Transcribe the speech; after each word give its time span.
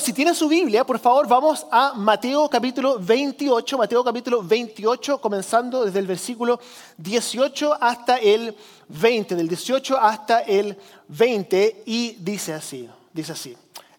si 0.00 0.12
tiene 0.12 0.34
su 0.34 0.48
Biblia, 0.48 0.84
por 0.84 0.98
favor, 0.98 1.28
vamos 1.28 1.66
a 1.70 1.92
Mateo 1.94 2.48
capítulo 2.48 2.98
28, 2.98 3.76
Mateo 3.76 4.02
capítulo 4.02 4.42
28, 4.42 5.20
comenzando 5.20 5.84
desde 5.84 5.98
el 5.98 6.06
versículo 6.06 6.58
18 6.96 7.76
hasta 7.78 8.16
el 8.16 8.56
20, 8.88 9.36
del 9.36 9.48
18 9.48 9.98
hasta 9.98 10.40
el 10.40 10.76
20, 11.08 11.82
y 11.86 12.16
dice 12.18 12.54
así, 12.54 12.88
dice 13.12 13.32
así. 13.32 13.56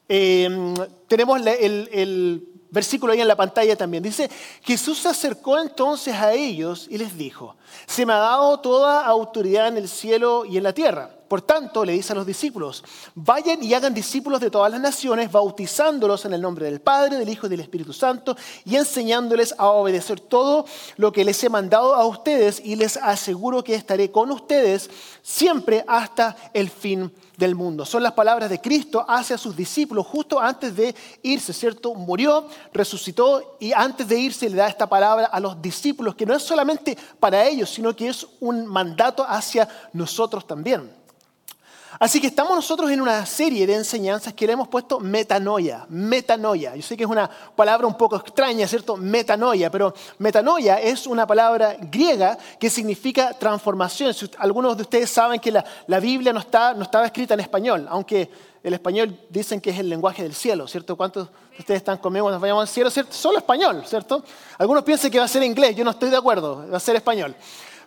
Em, 0.09 0.73
tenemos 1.07 1.39
el, 1.39 1.89
el 1.91 2.47
versículo 2.71 3.13
ahí 3.13 3.21
en 3.21 3.27
la 3.27 3.35
pantalla 3.35 3.75
también. 3.75 4.01
Dice, 4.01 4.29
Jesús 4.63 4.99
se 4.99 5.09
acercó 5.09 5.59
entonces 5.59 6.15
a 6.15 6.33
ellos 6.33 6.87
y 6.89 6.97
les 6.97 7.15
dijo, 7.15 7.55
se 7.85 8.05
me 8.05 8.13
ha 8.13 8.17
dado 8.17 8.59
toda 8.59 9.05
autoridad 9.05 9.67
en 9.67 9.77
el 9.77 9.87
cielo 9.87 10.45
y 10.45 10.57
en 10.57 10.63
la 10.63 10.73
tierra. 10.73 11.20
Por 11.31 11.43
tanto, 11.43 11.85
le 11.85 11.93
dice 11.93 12.11
a 12.11 12.17
los 12.17 12.25
discípulos, 12.25 12.83
vayan 13.15 13.63
y 13.63 13.73
hagan 13.73 13.93
discípulos 13.93 14.41
de 14.41 14.51
todas 14.51 14.69
las 14.69 14.81
naciones, 14.81 15.31
bautizándolos 15.31 16.25
en 16.25 16.33
el 16.33 16.41
nombre 16.41 16.65
del 16.65 16.81
Padre, 16.81 17.15
del 17.15 17.29
Hijo 17.29 17.47
y 17.47 17.49
del 17.49 17.61
Espíritu 17.61 17.93
Santo, 17.93 18.35
y 18.65 18.75
enseñándoles 18.75 19.55
a 19.57 19.69
obedecer 19.69 20.19
todo 20.19 20.65
lo 20.97 21.13
que 21.13 21.23
les 21.23 21.41
he 21.41 21.47
mandado 21.47 21.95
a 21.95 22.05
ustedes, 22.05 22.61
y 22.61 22.75
les 22.75 22.97
aseguro 22.97 23.63
que 23.63 23.75
estaré 23.75 24.11
con 24.11 24.29
ustedes 24.29 24.89
siempre 25.21 25.85
hasta 25.87 26.35
el 26.53 26.69
fin 26.69 27.09
del 27.37 27.55
mundo. 27.55 27.85
Son 27.85 28.03
las 28.03 28.11
palabras 28.11 28.49
de 28.49 28.59
Cristo 28.59 29.05
hacia 29.07 29.37
sus 29.37 29.55
discípulos 29.55 30.05
justo 30.05 30.37
antes 30.37 30.75
de 30.75 30.93
irse, 31.23 31.53
¿cierto? 31.53 31.95
Murió, 31.95 32.45
resucitó 32.73 33.55
y 33.57 33.71
antes 33.71 34.05
de 34.05 34.19
irse 34.19 34.49
le 34.49 34.57
da 34.57 34.67
esta 34.67 34.89
palabra 34.89 35.27
a 35.27 35.39
los 35.39 35.61
discípulos, 35.61 36.13
que 36.13 36.25
no 36.25 36.35
es 36.35 36.43
solamente 36.43 36.97
para 37.21 37.47
ellos, 37.47 37.69
sino 37.69 37.95
que 37.95 38.09
es 38.09 38.27
un 38.41 38.67
mandato 38.67 39.25
hacia 39.25 39.69
nosotros 39.93 40.45
también. 40.45 40.99
Así 41.99 42.21
que 42.21 42.27
estamos 42.27 42.55
nosotros 42.55 42.89
en 42.89 43.01
una 43.01 43.25
serie 43.25 43.67
de 43.67 43.75
enseñanzas 43.75 44.33
que 44.33 44.47
le 44.47 44.53
hemos 44.53 44.67
puesto 44.67 44.99
metanoia, 44.99 45.85
metanoia. 45.89 46.75
Yo 46.75 46.81
sé 46.81 46.95
que 46.95 47.03
es 47.03 47.09
una 47.09 47.29
palabra 47.55 47.85
un 47.85 47.97
poco 47.97 48.15
extraña, 48.15 48.67
¿cierto? 48.67 48.95
Metanoia, 48.95 49.69
pero 49.69 49.93
metanoia 50.17 50.79
es 50.79 51.05
una 51.05 51.27
palabra 51.27 51.75
griega 51.79 52.37
que 52.59 52.69
significa 52.69 53.33
transformación. 53.33 54.15
algunos 54.37 54.77
de 54.77 54.83
ustedes 54.83 55.09
saben 55.09 55.39
que 55.39 55.51
la, 55.51 55.99
Biblia 55.99 56.31
no, 56.31 56.39
está, 56.39 56.73
no 56.73 56.83
estaba 56.83 57.05
escrita 57.05 57.33
en 57.33 57.41
español, 57.41 57.85
aunque 57.89 58.29
el 58.63 58.73
español 58.73 59.19
dicen 59.29 59.59
que 59.59 59.71
es 59.71 59.79
el 59.79 59.89
lenguaje 59.89 60.23
del 60.23 60.33
cielo, 60.33 60.67
¿cierto? 60.67 60.95
¿Cuántos 60.95 61.27
de 61.27 61.59
ustedes 61.59 61.79
están 61.79 61.97
conmigo 61.97 62.25
cuando 62.25 62.39
vayamos 62.39 62.61
al 62.61 62.67
cielo? 62.67 62.89
¿cierto? 62.89 63.13
Solo 63.13 63.39
español, 63.39 63.83
¿cierto? 63.85 64.23
Algunos 64.57 64.83
piensan 64.83 65.11
que 65.11 65.19
va 65.19 65.25
a 65.25 65.27
ser 65.27 65.43
inglés, 65.43 65.75
yo 65.75 65.83
no 65.83 65.91
estoy 65.91 66.09
de 66.09 66.17
acuerdo, 66.17 66.65
va 66.71 66.77
a 66.77 66.79
ser 66.79 66.95
español. 66.95 67.35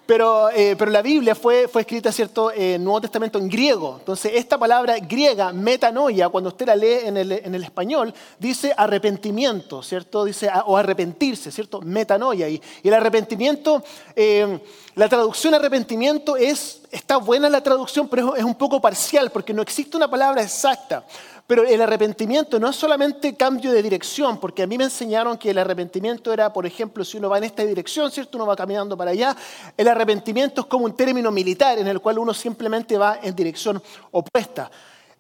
Pero, 0.07 0.51
eh, 0.51 0.77
pero 0.79 0.91
la 0.91 1.01
Biblia 1.01 1.35
fue, 1.35 1.67
fue 1.67 1.81
escrita, 1.81 2.13
¿cierto?, 2.13 2.53
en 2.53 2.75
el 2.75 2.85
Nuevo 2.85 3.01
Testamento 3.01 3.39
en 3.39 3.49
griego. 3.49 3.97
Entonces, 4.01 4.33
esta 4.35 4.59
palabra 4.59 4.99
griega, 4.99 5.53
metanoia, 5.53 6.29
cuando 6.29 6.49
usted 6.49 6.67
la 6.67 6.77
lee 6.77 6.99
en 7.07 7.17
el, 7.17 7.33
en 7.33 7.55
el 7.55 7.65
español, 7.65 8.13
dice 8.39 8.75
arrepentimiento, 8.77 9.83
¿cierto? 9.83 10.27
Dice, 10.27 10.51
o 10.67 10.77
arrepentirse, 10.77 11.51
¿cierto? 11.51 11.81
Metanoia. 11.81 12.51
Y, 12.51 12.61
y 12.83 12.89
el 12.89 12.95
arrepentimiento, 12.95 13.83
eh, 14.15 14.61
la 14.97 15.09
traducción 15.09 15.55
arrepentimiento 15.55 16.37
es, 16.37 16.83
está 16.93 17.17
buena 17.17 17.49
la 17.49 17.63
traducción, 17.63 18.09
pero 18.09 18.37
es 18.37 18.45
un 18.45 18.55
poco 18.55 18.81
parcial, 18.81 19.33
porque 19.33 19.53
no 19.53 19.61
existe 19.61 19.97
una 19.97 20.09
palabra 20.09 20.41
exacta. 20.41 21.05
Pero 21.49 21.65
el 21.65 21.83
arrepentimiento 21.83 22.61
no 22.61 22.71
es 22.71 22.77
solamente 22.77 23.35
cambio 23.35 23.73
de 23.73 23.83
dirección, 23.83 24.39
porque 24.39 24.63
a 24.63 24.67
mí 24.69 24.79
me 24.79 24.85
enseñaron 24.85 25.37
que 25.37 25.51
el 25.51 25.59
arrepentimiento 25.59 26.33
era, 26.33 26.53
por 26.53 26.65
ejemplo, 26.65 27.05
si 27.05 27.17
uno 27.17 27.29
va 27.29 27.39
en 27.39 27.45
esta 27.45 27.65
dirección, 27.65 28.11
¿cierto? 28.11 28.39
Uno 28.39 28.47
va 28.47 28.55
caminando 28.55 28.97
para 28.97 29.11
allá. 29.11 29.37
El 29.77 29.89
arrepentimiento 29.89 30.61
es 30.61 30.67
como 30.69 30.85
un 30.85 30.97
término 30.97 31.33
militar 31.33 31.77
en 31.77 31.89
el 31.89 32.01
cual 32.01 32.21
uno 32.21 32.33
simplemente 32.33 32.97
va 32.97 33.19
en 33.21 33.35
dirección 33.35 33.83
opuesta. 34.13 34.71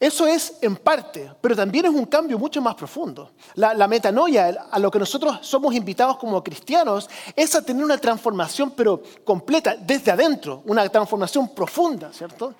Eso 0.04 0.26
es 0.26 0.58
en 0.60 0.76
parte, 0.76 1.32
pero 1.40 1.56
también 1.56 1.86
es 1.86 1.90
un 1.90 2.04
cambio 2.04 2.38
mucho 2.38 2.60
más 2.60 2.74
profundo. 2.74 3.30
La, 3.54 3.72
la, 3.72 3.88
metanoia, 3.88 4.66
a 4.70 4.78
lo 4.78 4.90
que 4.90 4.98
nosotros 4.98 5.38
somos 5.40 5.74
invitados 5.74 6.18
como 6.18 6.44
cristianos, 6.44 7.08
es 7.34 7.54
a 7.54 7.64
tener 7.64 7.82
una 7.82 7.96
transformación, 7.96 8.72
pero 8.72 9.02
completa, 9.24 9.76
desde 9.80 10.10
adentro, 10.10 10.62
una 10.66 10.86
transformación 10.90 11.54
profunda, 11.54 12.12
¿cierto? 12.12 12.54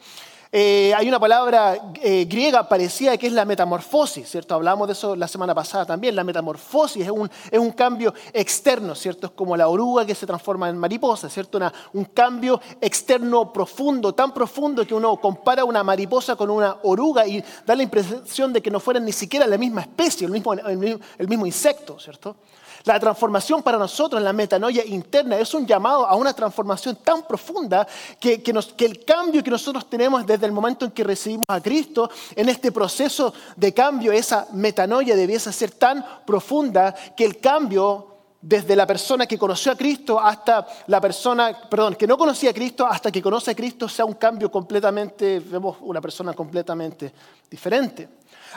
Eh, 0.57 0.95
hay 0.95 1.09
una 1.09 1.19
palabra 1.19 1.77
eh, 2.01 2.27
griega 2.27 2.69
parecida 2.69 3.17
que 3.17 3.27
es 3.27 3.33
la 3.33 3.45
metamorfosis, 3.45 4.31
¿cierto? 4.31 4.55
Hablamos 4.55 4.87
de 4.87 4.93
eso 4.93 5.17
la 5.17 5.27
semana 5.27 5.53
pasada 5.53 5.85
también. 5.85 6.15
La 6.15 6.23
metamorfosis 6.23 7.03
es 7.03 7.11
un, 7.11 7.29
es 7.51 7.59
un 7.59 7.73
cambio 7.73 8.15
externo, 8.33 8.95
¿cierto? 8.95 9.27
Es 9.27 9.33
como 9.33 9.57
la 9.57 9.67
oruga 9.67 10.07
que 10.07 10.15
se 10.15 10.29
transforma 10.29 10.69
en 10.69 10.79
mariposa, 10.79 11.29
¿cierto? 11.29 11.59
un 11.93 12.05
cambio 12.05 12.61
externo 12.81 13.53
profundo, 13.53 14.15
tan 14.15 14.33
profundo 14.33 14.87
que 14.87 14.95
uno 14.95 15.17
compara 15.17 15.65
una 15.65 15.83
mariposa 15.83 16.37
con 16.37 16.51
una 16.51 16.77
oruga 16.85 17.27
y 17.27 17.43
da 17.67 17.75
la 17.75 17.83
impresión 17.83 18.53
de 18.53 18.63
que 18.63 18.71
no 18.71 18.79
fueran 18.79 19.05
ni 19.05 19.13
siquiera 19.13 19.49
la 19.49 19.59
misma 19.59 19.81
especie, 19.81 20.25
el 20.25 20.33
mismo, 20.33 20.53
el 20.53 21.29
mismo 21.29 21.47
insecto, 21.47 21.99
¿cierto? 21.99 22.37
La 22.85 23.01
transformación 23.01 23.63
para 23.63 23.79
nosotros 23.79 24.19
en 24.19 24.25
la 24.25 24.35
metanoia 24.35 24.85
interna 24.85 25.39
es 25.39 25.55
un 25.55 25.67
llamado 25.67 26.07
a 26.07 26.17
una 26.17 26.35
transformación 26.35 26.97
tan 26.97 27.27
profunda 27.27 27.87
que, 28.21 28.43
el 28.79 29.05
cambio 29.07 29.43
que 29.43 29.51
nosotros 29.51 29.89
tenemos 29.89 30.27
desde 30.27 30.45
el 30.45 30.53
momento 30.53 30.85
en 30.85 30.91
que 30.91 31.03
recibimos 31.03 31.47
a 31.49 31.63
Cristo, 31.63 32.11
en 32.37 32.51
este 32.51 32.73
proceso 32.73 33.33
de 33.57 33.73
cambio, 33.73 34.13
esa 34.13 34.49
metanoia 34.53 35.17
debiese 35.17 35.51
ser 35.51 35.71
tan 35.71 36.05
profunda 36.27 36.95
que 37.17 37.25
el 37.25 37.41
cambio 37.41 38.09
desde 38.39 38.77
la 38.77 38.87
persona 38.87 39.25
que 39.27 39.39
conoció 39.39 39.73
a 39.73 39.77
Cristo 39.77 40.21
hasta 40.21 40.67
la 40.89 41.01
persona, 41.01 41.59
perdón, 41.71 41.95
que 41.95 42.07
no 42.07 42.19
conocía 42.19 42.51
a 42.51 42.53
Cristo 42.53 42.87
hasta 42.87 43.11
que 43.11 43.23
conoce 43.23 43.53
a 43.53 43.55
Cristo 43.55 43.89
sea 43.89 44.05
un 44.05 44.13
cambio 44.13 44.51
completamente, 44.51 45.41
vemos 45.41 45.79
una 45.81 46.03
persona 46.03 46.35
completamente 46.35 47.11
diferente. 47.51 48.07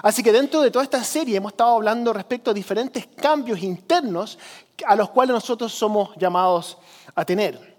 Así 0.03 0.21
que 0.23 0.31
dentro 0.31 0.61
de 0.61 0.71
toda 0.71 0.83
esta 0.83 1.03
serie 1.03 1.37
hemos 1.37 1.53
estado 1.53 1.75
hablando 1.75 2.13
respecto 2.13 2.51
a 2.51 2.53
diferentes 2.53 3.07
cambios 3.07 3.61
internos 3.63 4.37
a 4.85 4.95
los 4.95 5.09
cuales 5.09 5.33
nosotros 5.33 5.73
somos 5.73 6.15
llamados 6.17 6.77
a 7.15 7.25
tener. 7.25 7.77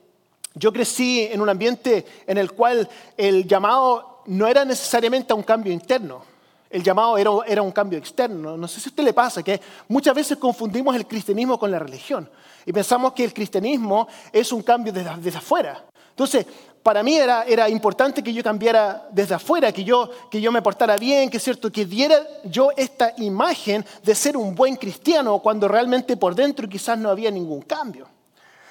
Yo 0.54 0.72
crecí 0.72 1.28
en 1.30 1.40
un 1.40 1.48
ambiente 1.48 2.04
en 2.26 2.38
el 2.38 2.52
cual 2.52 2.88
el 3.16 3.46
llamado 3.46 4.22
no 4.26 4.46
era 4.46 4.64
necesariamente 4.64 5.32
a 5.32 5.36
un 5.36 5.44
cambio 5.44 5.72
interno, 5.72 6.22
el 6.70 6.82
llamado 6.82 7.16
era, 7.46 7.62
un 7.62 7.72
cambio 7.72 7.98
externo. 7.98 8.56
No 8.56 8.68
sé 8.68 8.80
si 8.80 8.88
a 8.88 8.90
usted 8.90 9.04
le 9.04 9.14
pasa 9.14 9.42
que 9.42 9.60
muchas 9.88 10.14
veces 10.14 10.36
confundimos 10.36 10.94
el 10.96 11.06
cristianismo 11.06 11.58
con 11.58 11.70
la 11.70 11.78
religión 11.78 12.28
y 12.66 12.72
pensamos 12.72 13.12
que 13.12 13.24
el 13.24 13.32
cristianismo 13.32 14.06
es 14.32 14.52
un 14.52 14.62
cambio 14.62 14.92
desde, 14.92 15.16
desde 15.16 15.38
afuera. 15.38 15.84
Entonces, 16.10 16.46
para 16.88 17.02
mí 17.02 17.18
era, 17.18 17.42
era, 17.42 17.68
importante 17.68 18.22
que 18.22 18.32
yo 18.32 18.42
cambiara 18.42 19.06
desde 19.10 19.34
afuera, 19.34 19.70
que 19.72 19.84
yo, 19.84 20.08
que 20.30 20.40
yo 20.40 20.50
me 20.50 20.62
portara 20.62 20.96
bien, 20.96 21.28
que 21.28 21.38
cierto, 21.38 21.70
que 21.70 21.84
diera 21.84 22.18
yo 22.44 22.70
esta 22.78 23.12
imagen 23.18 23.84
de 24.02 24.14
ser 24.14 24.38
un 24.38 24.54
buen 24.54 24.74
cristiano 24.74 25.38
cuando 25.40 25.68
realmente 25.68 26.16
por 26.16 26.34
dentro 26.34 26.66
quizás 26.66 26.98
no 26.98 27.10
había 27.10 27.30
ningún 27.30 27.60
cambio. 27.60 28.08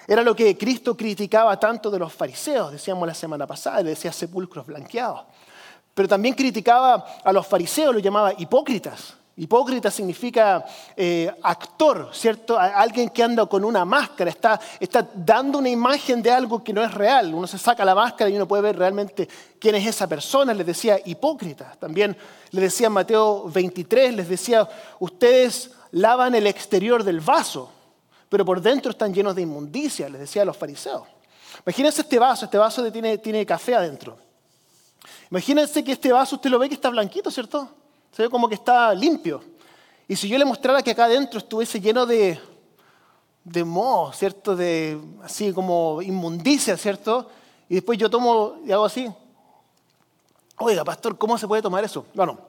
Era 0.07 0.23
lo 0.23 0.35
que 0.35 0.57
Cristo 0.57 0.97
criticaba 0.97 1.59
tanto 1.59 1.91
de 1.91 1.99
los 1.99 2.11
fariseos, 2.11 2.71
decíamos 2.71 3.07
la 3.07 3.13
semana 3.13 3.45
pasada, 3.45 3.83
le 3.83 3.91
decía 3.91 4.11
sepulcros 4.11 4.65
blanqueados. 4.65 5.21
Pero 5.93 6.07
también 6.07 6.33
criticaba 6.33 7.19
a 7.23 7.31
los 7.31 7.45
fariseos, 7.45 7.93
los 7.93 8.01
llamaba 8.01 8.33
hipócritas. 8.35 9.13
Hipócrita 9.39 9.91
significa 9.91 10.65
eh, 10.95 11.31
actor, 11.43 12.09
¿cierto? 12.11 12.57
Alguien 12.57 13.09
que 13.09 13.21
anda 13.21 13.45
con 13.45 13.63
una 13.63 13.85
máscara, 13.85 14.31
está, 14.31 14.59
dando 15.13 15.59
una 15.59 15.69
imagen 15.69 16.23
de 16.23 16.31
algo 16.31 16.63
que 16.63 16.73
no 16.73 16.83
es 16.83 16.91
real. 16.91 17.35
Uno 17.35 17.45
se 17.45 17.59
saca 17.59 17.85
la 17.85 17.93
máscara 17.93 18.31
y 18.31 18.35
uno 18.35 18.47
puede 18.47 18.63
ver 18.63 18.79
realmente 18.79 19.29
quién 19.59 19.75
es 19.75 19.85
esa 19.85 20.07
persona. 20.07 20.55
Les 20.55 20.65
decía 20.65 20.99
hipócrita. 21.05 21.75
También 21.79 22.17
les 22.49 22.63
decía 22.63 22.89
Mateo 22.89 23.47
23, 23.49 24.15
les 24.15 24.27
decía, 24.27 24.67
ustedes 24.99 25.69
lavan 25.91 26.33
el 26.33 26.47
exterior 26.47 27.03
del 27.03 27.19
vaso, 27.19 27.69
pero 28.29 28.43
por 28.43 28.59
dentro 28.59 28.89
están 28.89 29.13
llenos 29.13 29.35
de 29.35 29.43
inmundicia, 29.43 30.09
les 30.09 30.21
decía 30.21 30.41
a 30.41 30.45
los 30.45 30.57
fariseos. 30.57 31.03
Imagínense 31.63 32.01
este 32.01 32.17
vaso, 32.17 32.45
este 32.45 32.57
vaso 32.57 32.91
tiene, 32.91 33.19
tiene 33.19 33.45
café 33.45 33.75
adentro. 33.75 34.17
Imagínense 35.29 35.83
que 35.83 35.91
este 35.91 36.11
vaso 36.11 36.37
usted 36.37 36.49
lo 36.49 36.57
ve 36.57 36.69
que 36.69 36.75
está 36.75 36.89
blanquito, 36.89 37.29
¿cierto? 37.29 37.76
Se 38.11 38.23
ve 38.23 38.29
como 38.29 38.47
que 38.47 38.55
está 38.55 38.93
limpio. 38.93 39.43
Y 40.07 40.15
si 40.15 40.27
yo 40.27 40.37
le 40.37 40.45
mostrara 40.45 40.81
que 40.81 40.91
acá 40.91 41.05
adentro 41.05 41.37
estuviese 41.39 41.79
lleno 41.79 42.05
de, 42.05 42.39
de 43.43 43.63
moho, 43.63 44.11
¿cierto? 44.13 44.55
De 44.55 44.99
así 45.23 45.53
como 45.53 46.01
inmundicia, 46.01 46.77
¿cierto? 46.77 47.29
Y 47.69 47.75
después 47.75 47.97
yo 47.97 48.09
tomo 48.09 48.55
y 48.65 48.71
hago 48.71 48.85
así. 48.85 49.09
Oiga, 50.59 50.83
pastor, 50.83 51.17
¿cómo 51.17 51.37
se 51.37 51.47
puede 51.47 51.61
tomar 51.61 51.83
eso? 51.83 52.05
Bueno, 52.13 52.39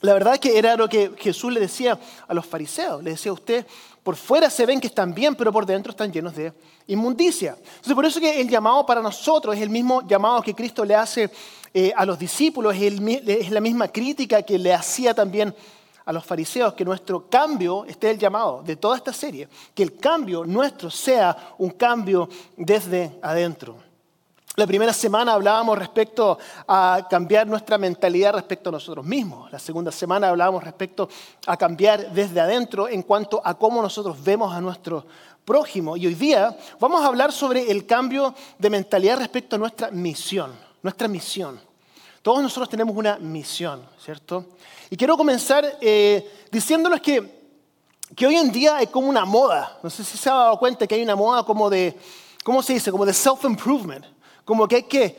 la 0.00 0.12
verdad 0.12 0.34
es 0.34 0.40
que 0.40 0.56
era 0.56 0.76
lo 0.76 0.88
que 0.88 1.12
Jesús 1.18 1.52
le 1.52 1.60
decía 1.60 1.98
a 2.26 2.34
los 2.34 2.46
fariseos. 2.46 3.02
Le 3.02 3.10
decía 3.10 3.30
a 3.30 3.34
usted, 3.34 3.66
por 4.02 4.14
fuera 4.14 4.48
se 4.48 4.64
ven 4.64 4.80
que 4.80 4.86
están 4.86 5.12
bien, 5.12 5.34
pero 5.34 5.52
por 5.52 5.66
dentro 5.66 5.90
están 5.90 6.12
llenos 6.12 6.36
de 6.36 6.52
inmundicia. 6.86 7.56
Entonces, 7.58 7.94
por 7.94 8.06
eso 8.06 8.20
que 8.20 8.40
el 8.40 8.48
llamado 8.48 8.86
para 8.86 9.02
nosotros 9.02 9.56
es 9.56 9.62
el 9.62 9.70
mismo 9.70 10.06
llamado 10.06 10.40
que 10.40 10.54
Cristo 10.54 10.84
le 10.84 10.94
hace 10.94 11.30
eh, 11.74 11.92
a 11.96 12.06
los 12.06 12.18
discípulos, 12.18 12.76
es, 12.76 13.50
la 13.50 13.60
misma 13.60 13.88
crítica 13.88 14.42
que 14.42 14.58
le 14.58 14.72
hacía 14.72 15.14
también 15.14 15.54
a 16.04 16.12
los 16.12 16.24
fariseos, 16.24 16.74
que 16.74 16.84
nuestro 16.84 17.28
cambio, 17.28 17.84
este 17.84 18.06
es 18.08 18.14
el 18.14 18.18
llamado 18.18 18.62
de 18.62 18.76
toda 18.76 18.96
esta 18.96 19.12
serie, 19.12 19.48
que 19.74 19.82
el 19.82 19.96
cambio 19.98 20.44
nuestro 20.44 20.90
sea 20.90 21.54
un 21.58 21.70
cambio 21.70 22.28
desde 22.56 23.18
adentro. 23.20 23.87
La 24.58 24.66
primera 24.66 24.92
semana 24.92 25.34
hablábamos 25.34 25.78
respecto 25.78 26.36
a 26.66 27.06
cambiar 27.08 27.46
nuestra 27.46 27.78
mentalidad 27.78 28.34
respecto 28.34 28.70
a 28.70 28.72
nosotros 28.72 29.06
mismos. 29.06 29.52
La 29.52 29.58
segunda 29.60 29.92
semana 29.92 30.30
hablábamos 30.30 30.64
respecto 30.64 31.08
a 31.46 31.56
cambiar 31.56 32.10
desde 32.10 32.40
adentro 32.40 32.88
en 32.88 33.02
cuanto 33.02 33.40
a 33.44 33.54
cómo 33.54 33.80
nosotros 33.80 34.20
vemos 34.20 34.52
a 34.52 34.60
nuestro 34.60 35.06
prójimo. 35.44 35.96
Y 35.96 36.08
hoy 36.08 36.14
día 36.16 36.58
vamos 36.80 37.04
a 37.04 37.06
hablar 37.06 37.30
sobre 37.30 37.70
el 37.70 37.86
cambio 37.86 38.34
de 38.58 38.68
mentalidad 38.68 39.18
respecto 39.18 39.54
a 39.54 39.60
nuestra 39.60 39.92
misión. 39.92 40.50
Nuestra 40.82 41.06
misión. 41.06 41.60
Todos 42.20 42.42
nosotros 42.42 42.68
tenemos 42.68 42.96
una 42.96 43.16
misión, 43.16 43.86
¿cierto? 44.04 44.44
Y 44.90 44.96
quiero 44.96 45.16
comenzar 45.16 45.78
eh, 45.80 46.48
diciéndoles 46.50 47.00
que, 47.00 47.52
que 48.16 48.26
hoy 48.26 48.34
en 48.34 48.50
día 48.50 48.78
hay 48.78 48.88
como 48.88 49.08
una 49.08 49.24
moda. 49.24 49.78
No 49.84 49.88
sé 49.88 50.02
si 50.02 50.18
se 50.18 50.28
ha 50.28 50.34
dado 50.34 50.58
cuenta 50.58 50.84
que 50.84 50.96
hay 50.96 51.02
una 51.02 51.14
moda 51.14 51.44
como 51.44 51.70
de, 51.70 51.96
¿cómo 52.42 52.60
se 52.60 52.72
dice? 52.72 52.90
Como 52.90 53.06
de 53.06 53.12
self-improvement 53.12 54.17
como 54.48 54.66
que 54.66 54.76
hay 54.76 54.82
que, 54.84 55.14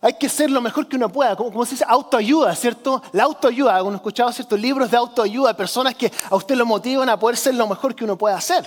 hay 0.00 0.12
que 0.12 0.28
ser 0.28 0.48
lo 0.48 0.60
mejor 0.60 0.86
que 0.86 0.94
uno 0.94 1.10
pueda, 1.10 1.34
como, 1.34 1.64
se 1.64 1.72
dice, 1.72 1.84
autoayuda, 1.88 2.54
¿cierto? 2.54 3.02
La 3.10 3.24
autoayuda, 3.24 3.82
uno 3.82 3.96
escuchado 3.96 4.30
ciertos 4.30 4.60
libros 4.60 4.88
de 4.88 4.96
autoayuda, 4.96 5.56
personas 5.56 5.96
que 5.96 6.12
a 6.30 6.36
usted 6.36 6.54
lo 6.54 6.64
motivan 6.64 7.08
a 7.08 7.18
poder 7.18 7.36
ser 7.36 7.56
lo 7.56 7.66
mejor 7.66 7.92
que 7.92 8.04
uno 8.04 8.16
pueda 8.16 8.36
hacer. 8.36 8.64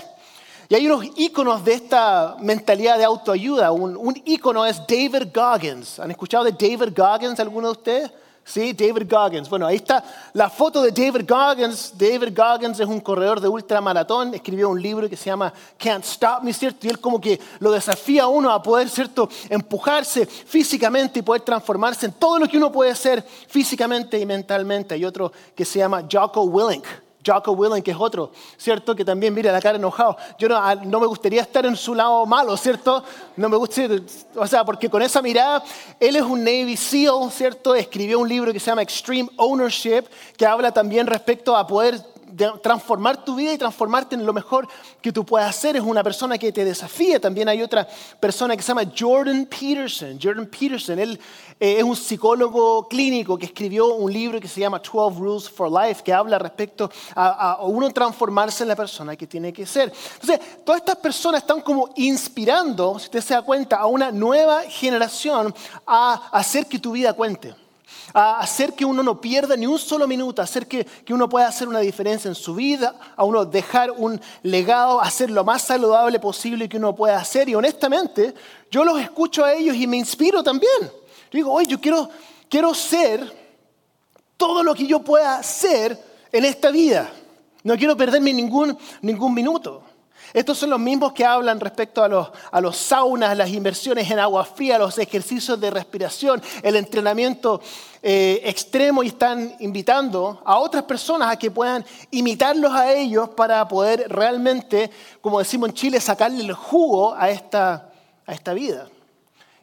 Y 0.67 0.75
hay 0.75 0.85
unos 0.85 1.05
íconos 1.15 1.63
de 1.63 1.75
esta 1.75 2.35
mentalidad 2.41 2.97
de 2.97 3.05
autoayuda. 3.05 3.71
Un, 3.71 3.95
un 3.95 4.21
ícono 4.25 4.65
es 4.65 4.79
David 4.85 5.29
Goggins. 5.33 5.97
¿Han 6.01 6.11
escuchado 6.11 6.43
de 6.43 6.51
David 6.51 6.93
Goggins 6.93 7.39
alguno 7.39 7.67
de 7.67 7.71
ustedes? 7.71 8.11
¿Sí? 8.45 8.73
David 8.73 9.11
Goggins. 9.11 9.49
Bueno, 9.49 9.65
ahí 9.65 9.77
está 9.77 10.03
la 10.33 10.49
foto 10.49 10.81
de 10.81 10.91
David 10.91 11.27
Goggins. 11.27 11.93
David 11.97 12.37
Goggins 12.37 12.79
es 12.79 12.87
un 12.87 13.01
corredor 13.01 13.41
de 13.41 13.49
ultramaratón, 13.49 14.33
escribió 14.35 14.69
un 14.69 14.81
libro 14.81 15.09
que 15.09 15.17
se 15.17 15.25
llama 15.25 15.51
Can't 15.77 16.05
Stop 16.05 16.43
Me, 16.43 16.53
¿cierto? 16.53 16.85
Y 16.85 16.89
él 16.91 16.99
como 16.99 17.19
que 17.19 17.39
lo 17.59 17.71
desafía 17.71 18.23
a 18.23 18.27
uno 18.27 18.51
a 18.51 18.61
poder, 18.61 18.87
¿cierto? 18.89 19.27
Empujarse 19.49 20.25
físicamente 20.25 21.19
y 21.19 21.21
poder 21.23 21.41
transformarse 21.41 22.05
en 22.05 22.13
todo 22.13 22.39
lo 22.39 22.47
que 22.47 22.57
uno 22.57 22.71
puede 22.71 22.95
ser 22.95 23.23
físicamente 23.47 24.19
y 24.19 24.25
mentalmente. 24.25 24.93
Hay 24.93 25.03
otro 25.03 25.31
que 25.55 25.65
se 25.65 25.79
llama 25.79 26.03
Jocko 26.09 26.43
Willink. 26.43 26.85
Jocko 27.25 27.53
Willing, 27.53 27.81
que 27.81 27.91
es 27.91 27.97
otro, 27.99 28.31
¿cierto? 28.57 28.95
Que 28.95 29.03
también 29.03 29.33
mira 29.33 29.51
la 29.51 29.61
cara 29.61 29.77
enojado. 29.77 30.17
Yo 30.37 30.47
no, 30.47 30.75
no, 30.75 30.99
me 30.99 31.07
gustaría 31.07 31.41
estar 31.41 31.65
en 31.65 31.75
su 31.75 31.95
lado 31.95 32.25
malo, 32.25 32.55
¿cierto? 32.57 33.03
No 33.35 33.49
me 33.49 33.57
gustaría, 33.57 34.01
o 34.35 34.47
sea, 34.47 34.63
porque 34.63 34.89
con 34.89 35.01
esa 35.01 35.21
mirada, 35.21 35.63
él 35.99 36.15
es 36.15 36.21
un 36.21 36.43
Navy 36.43 36.77
SEAL, 36.77 37.31
¿cierto? 37.31 37.73
Escribió 37.75 38.19
un 38.19 38.29
libro 38.29 38.53
que 38.53 38.59
se 38.59 38.67
llama 38.67 38.81
Extreme 38.81 39.29
Ownership, 39.37 40.03
que 40.37 40.45
habla 40.45 40.71
también 40.71 41.07
respecto 41.07 41.55
a 41.55 41.65
poder 41.65 42.14
transformar 42.61 43.23
tu 43.23 43.35
vida 43.35 43.53
y 43.53 43.57
transformarte 43.57 44.15
en 44.15 44.25
lo 44.25 44.33
mejor 44.33 44.67
que 45.01 45.11
tú 45.11 45.25
puedas 45.25 45.49
hacer. 45.49 45.75
Es 45.75 45.83
una 45.83 46.03
persona 46.03 46.37
que 46.37 46.51
te 46.51 46.65
desafía. 46.65 47.19
También 47.19 47.49
hay 47.49 47.61
otra 47.61 47.87
persona 48.19 48.55
que 48.55 48.61
se 48.61 48.69
llama 48.69 48.91
Jordan 48.97 49.45
Peterson. 49.45 50.19
Jordan 50.21 50.47
Peterson, 50.47 50.99
él 50.99 51.19
eh, 51.59 51.75
es 51.77 51.83
un 51.83 51.95
psicólogo 51.95 52.87
clínico 52.87 53.37
que 53.37 53.45
escribió 53.45 53.93
un 53.95 54.11
libro 54.11 54.39
que 54.39 54.47
se 54.47 54.59
llama 54.59 54.79
12 54.79 55.19
Rules 55.19 55.49
for 55.49 55.71
Life, 55.71 56.03
que 56.03 56.13
habla 56.13 56.39
respecto 56.39 56.89
a, 57.15 57.53
a 57.53 57.63
uno 57.65 57.89
transformarse 57.91 58.63
en 58.63 58.69
la 58.69 58.75
persona 58.75 59.15
que 59.15 59.27
tiene 59.27 59.53
que 59.53 59.65
ser. 59.65 59.91
Entonces, 60.13 60.63
todas 60.63 60.81
estas 60.81 60.97
personas 60.97 61.41
están 61.41 61.61
como 61.61 61.89
inspirando, 61.95 62.99
si 62.99 63.05
usted 63.05 63.21
se 63.21 63.33
da 63.33 63.41
cuenta, 63.41 63.77
a 63.77 63.85
una 63.85 64.11
nueva 64.11 64.63
generación 64.63 65.53
a 65.85 66.29
hacer 66.31 66.67
que 66.67 66.79
tu 66.79 66.91
vida 66.91 67.13
cuente 67.13 67.64
a 68.13 68.39
hacer 68.39 68.73
que 68.73 68.85
uno 68.85 69.03
no 69.03 69.19
pierda 69.19 69.55
ni 69.55 69.65
un 69.65 69.79
solo 69.79 70.07
minuto, 70.07 70.41
a 70.41 70.45
hacer 70.45 70.67
que, 70.67 70.85
que 70.85 71.13
uno 71.13 71.27
pueda 71.29 71.47
hacer 71.47 71.67
una 71.67 71.79
diferencia 71.79 72.29
en 72.29 72.35
su 72.35 72.55
vida, 72.55 72.95
a 73.15 73.23
uno 73.23 73.45
dejar 73.45 73.91
un 73.91 74.19
legado, 74.43 75.01
hacer 75.01 75.29
lo 75.29 75.43
más 75.43 75.63
saludable 75.63 76.19
posible 76.19 76.69
que 76.69 76.77
uno 76.77 76.95
pueda 76.95 77.17
hacer. 77.17 77.49
Y 77.49 77.55
honestamente, 77.55 78.33
yo 78.71 78.83
los 78.83 78.99
escucho 78.99 79.43
a 79.43 79.53
ellos 79.53 79.75
y 79.75 79.87
me 79.87 79.97
inspiro 79.97 80.43
también. 80.43 80.91
Digo, 81.31 81.51
oye, 81.51 81.67
yo 81.67 81.79
quiero, 81.79 82.09
quiero 82.49 82.73
ser 82.73 83.31
todo 84.37 84.63
lo 84.63 84.75
que 84.75 84.87
yo 84.87 85.03
pueda 85.03 85.37
hacer 85.37 85.97
en 86.31 86.45
esta 86.45 86.71
vida. 86.71 87.11
No 87.63 87.75
quiero 87.77 87.97
perderme 87.97 88.33
ningún, 88.33 88.77
ningún 89.01 89.33
minuto. 89.33 89.83
Estos 90.35 90.57
son 90.57 90.71
los 90.71 90.79
mismos 90.81 91.13
que 91.13 91.23
hablan 91.23 91.61
respecto 91.61 92.03
a 92.03 92.09
los, 92.09 92.27
a 92.51 92.59
los 92.59 92.75
saunas, 92.75 93.37
las 93.37 93.49
inversiones 93.51 94.11
en 94.11 94.19
agua 94.19 94.43
fría, 94.43 94.77
los 94.77 94.97
ejercicios 94.97 95.57
de 95.61 95.71
respiración, 95.71 96.43
el 96.61 96.75
entrenamiento 96.75 97.61
eh, 98.03 98.41
extremo 98.43 99.01
y 99.01 99.07
están 99.07 99.55
invitando 99.61 100.41
a 100.43 100.57
otras 100.57 100.83
personas 100.83 101.31
a 101.31 101.39
que 101.39 101.51
puedan 101.51 101.85
imitarlos 102.11 102.73
a 102.73 102.91
ellos 102.91 103.29
para 103.29 103.65
poder 103.65 104.09
realmente, 104.09 104.91
como 105.21 105.39
decimos 105.39 105.69
en 105.69 105.75
Chile, 105.75 106.01
sacarle 106.01 106.43
el 106.43 106.51
jugo 106.51 107.15
a 107.15 107.29
esta, 107.29 107.89
a 108.25 108.33
esta 108.33 108.53
vida. 108.53 108.89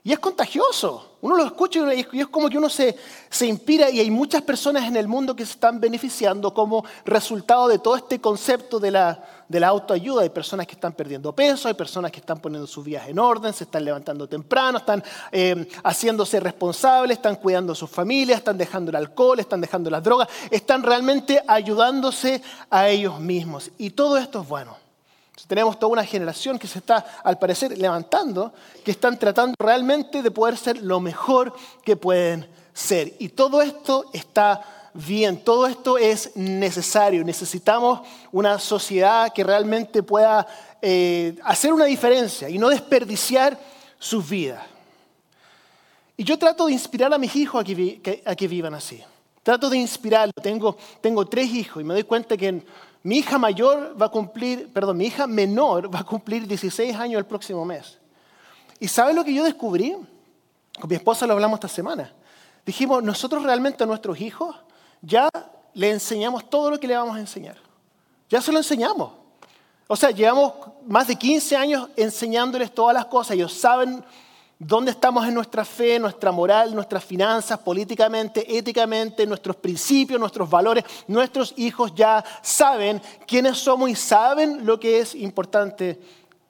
Y 0.05 0.13
es 0.13 0.19
contagioso. 0.19 1.11
Uno 1.21 1.37
lo 1.37 1.45
escucha 1.45 1.95
y 1.95 2.01
es 2.01 2.27
como 2.27 2.51
que 2.51 2.59
uno 2.59 2.69
se, 2.69 2.97
se 3.31 3.47
inspira 3.47 3.89
y 3.89 4.01
hay 4.01 4.11
muchas 4.11 4.43
personas 4.43 4.83
en 4.89 4.97
el 4.97 5.07
mundo 5.07 5.37
que 5.37 5.47
se 5.47 5.53
están 5.53 5.79
beneficiando 5.79 6.53
como 6.53 6.85
resultado 7.05 7.69
de 7.69 7.79
todo 7.79 7.95
este 7.95 8.21
concepto 8.21 8.81
de 8.81 8.91
la, 8.91 9.23
de 9.47 9.61
la 9.61 9.69
autoayuda. 9.69 10.23
Hay 10.23 10.31
personas 10.31 10.67
que 10.67 10.73
están 10.73 10.95
perdiendo 10.95 11.33
peso, 11.33 11.69
hay 11.69 11.75
personas 11.75 12.11
que 12.11 12.19
están 12.19 12.41
poniendo 12.41 12.67
sus 12.67 12.85
vidas 12.85 13.07
en 13.07 13.21
orden, 13.21 13.53
se 13.53 13.63
están 13.63 13.85
levantando 13.85 14.29
temprano, 14.29 14.79
están 14.79 15.05
eh, 15.31 15.69
haciéndose 15.85 16.41
responsables, 16.41 17.19
están 17.19 17.37
cuidando 17.37 17.73
a 17.73 17.77
sus 17.77 17.89
familias, 17.89 18.39
están 18.39 18.59
dejando 18.59 18.91
el 18.91 18.97
alcohol, 18.97 19.39
están 19.39 19.61
dejando 19.61 19.89
las 19.89 20.03
drogas, 20.03 20.27
están 20.51 20.83
realmente 20.83 21.41
ayudándose 21.47 22.43
a 22.69 22.89
ellos 22.89 23.21
mismos. 23.21 23.71
Y 23.79 23.91
todo 23.91 24.17
esto 24.19 24.43
es 24.43 24.49
bueno. 24.49 24.82
Tenemos 25.47 25.79
toda 25.79 25.93
una 25.93 26.05
generación 26.05 26.59
que 26.59 26.67
se 26.67 26.79
está, 26.79 27.05
al 27.25 27.39
parecer, 27.39 27.77
levantando, 27.77 28.53
que 28.85 28.91
están 28.91 29.19
tratando 29.19 29.55
realmente 29.59 30.23
de 30.23 30.31
poder 30.31 30.57
ser 30.57 30.83
lo 30.83 31.01
mejor 31.01 31.55
que 31.85 31.97
pueden 31.97 32.49
ser. 32.73 33.15
Y 33.19 33.31
todo 33.31 33.63
esto 33.63 34.07
está 34.13 34.91
bien, 34.95 35.43
todo 35.43 35.67
esto 35.67 35.99
es 35.99 36.37
necesario. 36.37 37.25
Necesitamos 37.25 38.01
una 38.31 38.59
sociedad 38.59 39.33
que 39.33 39.43
realmente 39.43 40.03
pueda 40.03 40.47
eh, 40.81 41.37
hacer 41.45 41.73
una 41.73 41.87
diferencia 41.87 42.49
y 42.49 42.59
no 42.59 42.69
desperdiciar 42.69 43.59
sus 43.99 44.29
vidas. 44.29 44.63
Y 46.17 46.25
yo 46.25 46.39
trato 46.39 46.67
de 46.67 46.73
inspirar 46.73 47.13
a 47.13 47.19
mis 47.19 47.35
hijos 47.37 47.63
a 47.63 47.65
que, 47.65 48.49
vivan 48.49 48.75
así. 48.75 49.03
Trato 49.43 49.71
de 49.71 49.79
inspirarlos. 49.79 50.35
Tengo, 50.43 50.77
tengo 51.01 51.25
tres 51.27 51.49
hijos 51.49 51.83
y 51.83 51.85
me 51.85 51.95
doy 51.95 52.05
cuenta 52.05 52.37
que 52.37 52.63
mi 53.03 53.19
hija 53.19 53.39
mayor 53.39 54.01
va 54.01 54.07
a 54.07 54.09
cumplir, 54.11 54.73
perdón, 54.73 54.97
mi 54.97 55.07
hija 55.07 55.27
menor 55.27 55.93
va 55.93 56.01
a 56.01 56.05
cumplir 56.05 56.47
16 56.47 56.95
años 56.97 57.19
el 57.19 57.27
próximo 57.27 57.65
mes. 57.65 57.99
¿Y 58.79 58.89
sabe 58.89 59.13
lo 59.13 59.25
que 59.25 59.35
yo 59.35 59.45
descubrí? 59.45 59.97
Con 60.81 60.89
mi 60.89 60.97
esposa 60.97 61.27
lo 61.27 61.33
hablamos 61.35 61.57
esta 61.57 61.69
semana. 61.69 62.13
Dijimos, 62.65 63.03
nosotros 63.03 63.43
realmente 63.43 63.83
a 63.83 63.87
nuestros 63.87 64.21
hijos 64.21 64.55
ya 65.01 65.29
le 65.75 65.91
enseñamos 65.91 66.49
todo 66.49 66.71
lo 66.71 66.79
que 66.79 66.87
le 66.87 66.97
vamos 66.97 67.17
a 67.17 67.21
enseñar. 67.21 67.57
Ya 68.29 68.41
se 68.41 68.53
lo 68.53 68.59
enseñamos. 68.59 69.13
O 69.89 69.97
sea, 69.97 70.11
llevamos 70.11 70.53
más 70.87 71.09
de 71.09 71.17
15 71.17 71.57
años 71.57 71.89
enseñándoles 71.97 72.73
todas 72.73 72.95
las 72.95 73.07
cosas. 73.07 73.33
Ellos 73.33 73.53
saben 73.53 74.03
dónde 74.65 74.93
estamos 74.93 75.27
en 75.27 75.35
nuestra 75.35 75.65
fe, 75.65 75.99
nuestra 75.99 76.31
moral, 76.31 76.75
nuestras 76.75 77.05
finanzas, 77.05 77.59
políticamente, 77.59 78.57
éticamente, 78.57 79.27
nuestros 79.27 79.57
principios, 79.57 80.21
nuestros 80.21 80.49
valores. 80.49 80.85
Nuestros 81.09 81.53
hijos 81.57 81.93
ya 81.95 82.25
saben 82.43 83.03
quiénes 83.27 83.59
somos 83.59 83.91
y 83.91 83.97
saben 83.97 84.65
lo 84.65 84.79
que 84.79 85.01
es 85.01 85.15
importante 85.17 86.01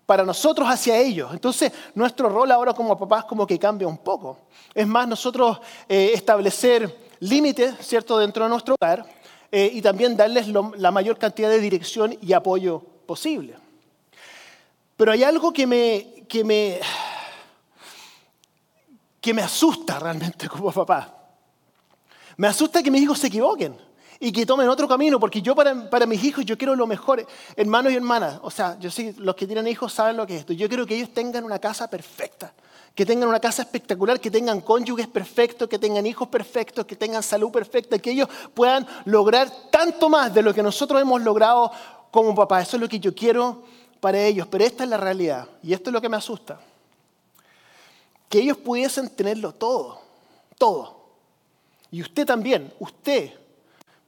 para 0.05 0.25
nosotros 0.25 0.69
hacia 0.69 0.99
ellos. 0.99 1.31
Entonces, 1.33 1.73
nuestro 1.95 2.29
rol 2.29 2.51
ahora 2.53 2.75
como 2.75 2.99
papás 2.99 3.25
como 3.25 3.47
que 3.47 3.59
cambia 3.59 3.89
un 3.89 3.99
poco. 3.99 4.41
Es 4.75 4.87
más, 4.87 5.09
nosotros 5.09 5.59
eh, 5.89 6.11
establecer 6.13 6.95
límites, 7.21 7.75
¿cierto?, 7.81 8.19
dentro 8.19 8.45
de 8.45 8.51
nuestro 8.51 8.75
hogar 8.75 9.07
eh, 9.51 9.71
y 9.73 9.81
también 9.81 10.17
darles 10.17 10.49
la 10.49 10.91
mayor 10.91 11.17
cantidad 11.17 11.49
de 11.49 11.61
dirección 11.61 12.17
y 12.21 12.33
apoyo 12.35 12.81
posible. 13.07 13.55
Pero 14.99 15.13
hay 15.13 15.25
algo 15.25 15.53
que 15.53 15.67
me, 15.67 16.25
que 16.29 16.45
me, 16.45 16.79
que 19.23 19.33
me 19.33 19.41
asusta 19.41 20.01
realmente 20.01 20.49
como 20.49 20.73
papá. 20.73 21.17
Me 22.37 22.49
asusta 22.49 22.83
que 22.83 22.91
mis 22.91 23.03
hijos 23.03 23.21
se 23.21 23.29
equivoquen 23.29 23.77
y 24.19 24.33
que 24.33 24.45
tomen 24.45 24.69
otro 24.69 24.89
camino, 24.89 25.21
porque 25.21 25.41
yo 25.41 25.55
para, 25.55 25.89
para, 25.89 26.07
mis 26.07 26.23
hijos 26.25 26.45
yo 26.45 26.59
quiero 26.59 26.75
lo 26.75 26.89
mejor, 26.89 27.25
hermanos 27.57 27.93
y 27.93 27.97
hermanas. 27.97 28.41
O 28.43 28.51
sea, 28.51 28.77
yo 28.81 28.91
sé, 28.91 29.15
los 29.19 29.37
que 29.37 29.47
tienen 29.47 29.69
hijos 29.69 29.93
saben 29.93 30.17
lo 30.17 30.27
que 30.27 30.35
es 30.35 30.41
esto. 30.41 30.53
Yo 30.53 30.69
quiero 30.69 30.85
que 30.87 30.97
ellos 30.97 31.15
tengan 31.15 31.45
una 31.45 31.61
casa 31.61 31.89
perfecta, 31.89 32.53
que 32.97 33.07
tengan 33.07 33.29
una 33.29 33.39
casa 33.39 33.63
espectacular, 33.63 34.19
que 34.19 34.31
tengan 34.31 34.61
cónyuges 34.61 35.07
perfectos, 35.07 35.69
que 35.69 35.79
tengan 35.79 36.05
hijos 36.05 36.27
perfectos, 36.27 36.85
que 36.85 36.97
tengan 36.97 37.23
salud 37.23 37.53
perfecta, 37.53 38.01
que 38.01 38.11
ellos 38.11 38.29
puedan 38.55 38.87
lograr 39.05 39.49
tanto 39.71 40.09
más 40.09 40.35
de 40.35 40.43
lo 40.43 40.53
que 40.53 40.65
nosotros 40.65 41.01
hemos 41.01 41.23
logrado 41.23 41.71
como 42.11 42.35
papá. 42.35 42.61
Eso 42.61 42.77
es 42.77 42.81
lo 42.81 42.89
que 42.89 42.99
yo 42.99 43.15
quiero 43.15 43.63
para 44.01 44.21
ellos, 44.21 44.49
pero 44.51 44.65
esta 44.65 44.83
es 44.83 44.91
la 44.91 44.97
realidad 44.97 45.47
y 45.63 45.73
esto 45.75 45.91
es 45.91 45.95
lo 45.95 46.01
que 46.01 46.09
me 46.09 46.17
asusta 46.17 46.59
que 48.33 48.39
ellos 48.39 48.57
pudiesen 48.57 49.11
tenerlo 49.11 49.53
todo, 49.53 50.01
todo. 50.57 51.05
Y 51.91 52.01
usted 52.01 52.25
también, 52.25 52.73
usted 52.79 53.31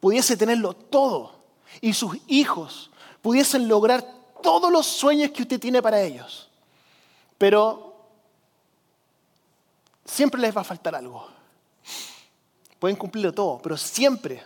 pudiese 0.01 0.35
tenerlo 0.35 0.73
todo. 0.73 1.35
Y 1.83 1.93
sus 1.93 2.17
hijos 2.27 2.91
pudiesen 3.21 3.69
lograr 3.69 4.03
todos 4.43 4.73
los 4.73 4.87
sueños 4.87 5.31
que 5.31 5.43
usted 5.43 5.61
tiene 5.61 5.83
para 5.83 6.01
ellos. 6.01 6.49
Pero 7.37 7.97
siempre 10.07 10.41
les 10.41 10.57
va 10.57 10.63
a 10.63 10.65
faltar 10.65 10.95
algo. 10.95 11.29
Pueden 12.79 12.97
cumplirlo 12.97 13.35
todo, 13.35 13.61
pero 13.63 13.77
siempre 13.77 14.43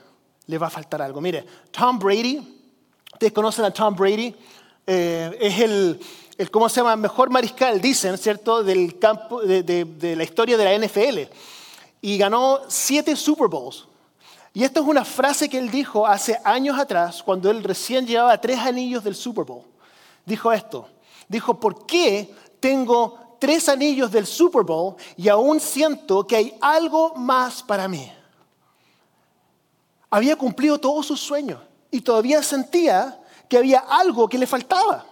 les 0.48 0.60
va 0.60 0.66
a 0.66 0.70
faltar 0.70 1.00
algo. 1.02 1.20
Mire, 1.20 1.46
Tom 1.70 2.00
Brady, 2.00 2.66
ustedes 3.12 3.32
conocen 3.32 3.64
a 3.64 3.70
Tom 3.70 3.94
Brady, 3.94 4.34
eh, 4.84 5.38
es 5.40 5.60
el, 5.60 6.00
el, 6.38 6.50
¿cómo 6.52 6.68
se 6.68 6.76
llama?, 6.76 6.94
mejor 6.94 7.30
mariscal, 7.30 7.80
dicen, 7.80 8.16
¿cierto?, 8.16 8.62
del 8.62 8.98
campo, 8.98 9.42
de, 9.42 10.14
la 10.16 10.22
historia 10.22 10.56
de 10.56 10.64
la 10.64 10.86
NFL. 10.86 11.30
Y 12.00 12.16
ganó 12.16 12.60
siete 12.68 13.16
Super 13.16 13.48
Bowls. 13.48 13.86
Y 14.54 14.62
esta 14.62 14.80
es 14.80 14.86
una 14.86 15.04
frase 15.04 15.48
que 15.48 15.58
él 15.58 15.70
dijo 15.70 16.06
hace 16.06 16.40
años 16.44 16.78
atrás, 16.78 17.22
cuando 17.22 17.50
él 17.50 17.62
recién 17.62 18.06
llevaba 18.06 18.40
tres 18.40 18.58
anillos 18.58 19.02
del 19.02 19.16
Super 19.16 19.44
Bowl. 19.44 19.64
Dijo 20.24 20.52
esto, 20.52 20.88
dijo, 21.28 21.58
¿por 21.58 21.86
qué 21.86 22.32
tengo 22.60 23.36
tres 23.40 23.68
anillos 23.68 24.10
del 24.10 24.26
Super 24.26 24.62
Bowl 24.62 24.94
y 25.16 25.28
aún 25.28 25.58
siento 25.60 26.26
que 26.26 26.36
hay 26.36 26.54
algo 26.60 27.14
más 27.16 27.62
para 27.62 27.88
mí? 27.88 28.12
Había 30.10 30.36
cumplido 30.36 30.78
todos 30.78 31.06
sus 31.06 31.20
sueños 31.20 31.60
y 31.90 32.00
todavía 32.00 32.42
sentía 32.42 33.18
que 33.48 33.58
había 33.58 33.80
algo 33.80 34.28
que 34.28 34.38
le 34.38 34.46
faltaba. 34.46 35.04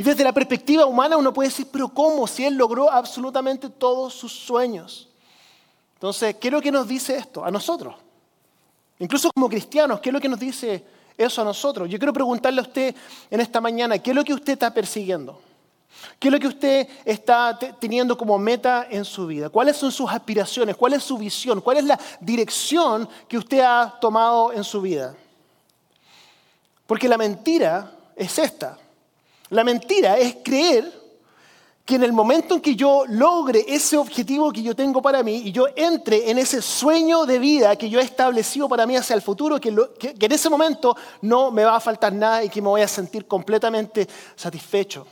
Y 0.00 0.02
desde 0.02 0.24
la 0.24 0.32
perspectiva 0.32 0.86
humana 0.86 1.18
uno 1.18 1.30
puede 1.30 1.50
decir, 1.50 1.66
pero 1.70 1.90
¿cómo? 1.90 2.26
Si 2.26 2.42
él 2.42 2.54
logró 2.54 2.90
absolutamente 2.90 3.68
todos 3.68 4.14
sus 4.14 4.32
sueños. 4.32 5.10
Entonces, 5.96 6.36
¿qué 6.36 6.48
es 6.48 6.52
lo 6.52 6.62
que 6.62 6.72
nos 6.72 6.88
dice 6.88 7.18
esto 7.18 7.44
a 7.44 7.50
nosotros? 7.50 7.96
Incluso 8.98 9.30
como 9.30 9.46
cristianos, 9.50 10.00
¿qué 10.00 10.08
es 10.08 10.12
lo 10.14 10.18
que 10.18 10.30
nos 10.30 10.40
dice 10.40 10.82
eso 11.18 11.42
a 11.42 11.44
nosotros? 11.44 11.86
Yo 11.90 11.98
quiero 11.98 12.14
preguntarle 12.14 12.60
a 12.60 12.62
usted 12.62 12.94
en 13.30 13.40
esta 13.42 13.60
mañana, 13.60 13.98
¿qué 13.98 14.12
es 14.12 14.16
lo 14.16 14.24
que 14.24 14.32
usted 14.32 14.54
está 14.54 14.72
persiguiendo? 14.72 15.38
¿Qué 16.18 16.28
es 16.28 16.32
lo 16.32 16.40
que 16.40 16.48
usted 16.48 16.88
está 17.04 17.58
teniendo 17.58 18.16
como 18.16 18.38
meta 18.38 18.86
en 18.88 19.04
su 19.04 19.26
vida? 19.26 19.50
¿Cuáles 19.50 19.76
son 19.76 19.92
sus 19.92 20.10
aspiraciones? 20.10 20.76
¿Cuál 20.76 20.94
es 20.94 21.02
su 21.02 21.18
visión? 21.18 21.60
¿Cuál 21.60 21.76
es 21.76 21.84
la 21.84 22.00
dirección 22.20 23.06
que 23.28 23.36
usted 23.36 23.60
ha 23.60 23.98
tomado 24.00 24.50
en 24.54 24.64
su 24.64 24.80
vida? 24.80 25.14
Porque 26.86 27.06
la 27.06 27.18
mentira 27.18 27.92
es 28.16 28.38
esta. 28.38 28.78
La 29.50 29.64
mentira 29.64 30.18
es 30.18 30.36
creer 30.42 31.00
que 31.84 31.96
en 31.96 32.04
el 32.04 32.12
momento 32.12 32.54
en 32.54 32.60
que 32.60 32.76
yo 32.76 33.04
logre 33.08 33.64
ese 33.66 33.96
objetivo 33.96 34.52
que 34.52 34.62
yo 34.62 34.76
tengo 34.76 35.02
para 35.02 35.24
mí 35.24 35.42
y 35.46 35.50
yo 35.52 35.66
entre 35.74 36.30
en 36.30 36.38
ese 36.38 36.62
sueño 36.62 37.26
de 37.26 37.40
vida 37.40 37.74
que 37.74 37.90
yo 37.90 37.98
he 37.98 38.04
establecido 38.04 38.68
para 38.68 38.86
mí 38.86 38.96
hacia 38.96 39.14
el 39.14 39.22
futuro, 39.22 39.60
que, 39.60 39.74
que 39.98 40.26
en 40.26 40.32
ese 40.32 40.48
momento 40.48 40.96
no 41.22 41.50
me 41.50 41.64
va 41.64 41.74
a 41.74 41.80
faltar 41.80 42.12
nada 42.12 42.44
y 42.44 42.48
que 42.48 42.62
me 42.62 42.68
voy 42.68 42.82
a 42.82 42.88
sentir 42.88 43.26
completamente 43.26 44.06
satisfecho. 44.36 45.04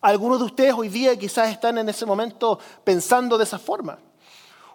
Algunos 0.00 0.38
de 0.38 0.44
ustedes 0.44 0.74
hoy 0.74 0.88
día 0.88 1.18
quizás 1.18 1.50
están 1.50 1.78
en 1.78 1.88
ese 1.88 2.06
momento 2.06 2.58
pensando 2.84 3.36
de 3.36 3.44
esa 3.44 3.58
forma. 3.58 3.98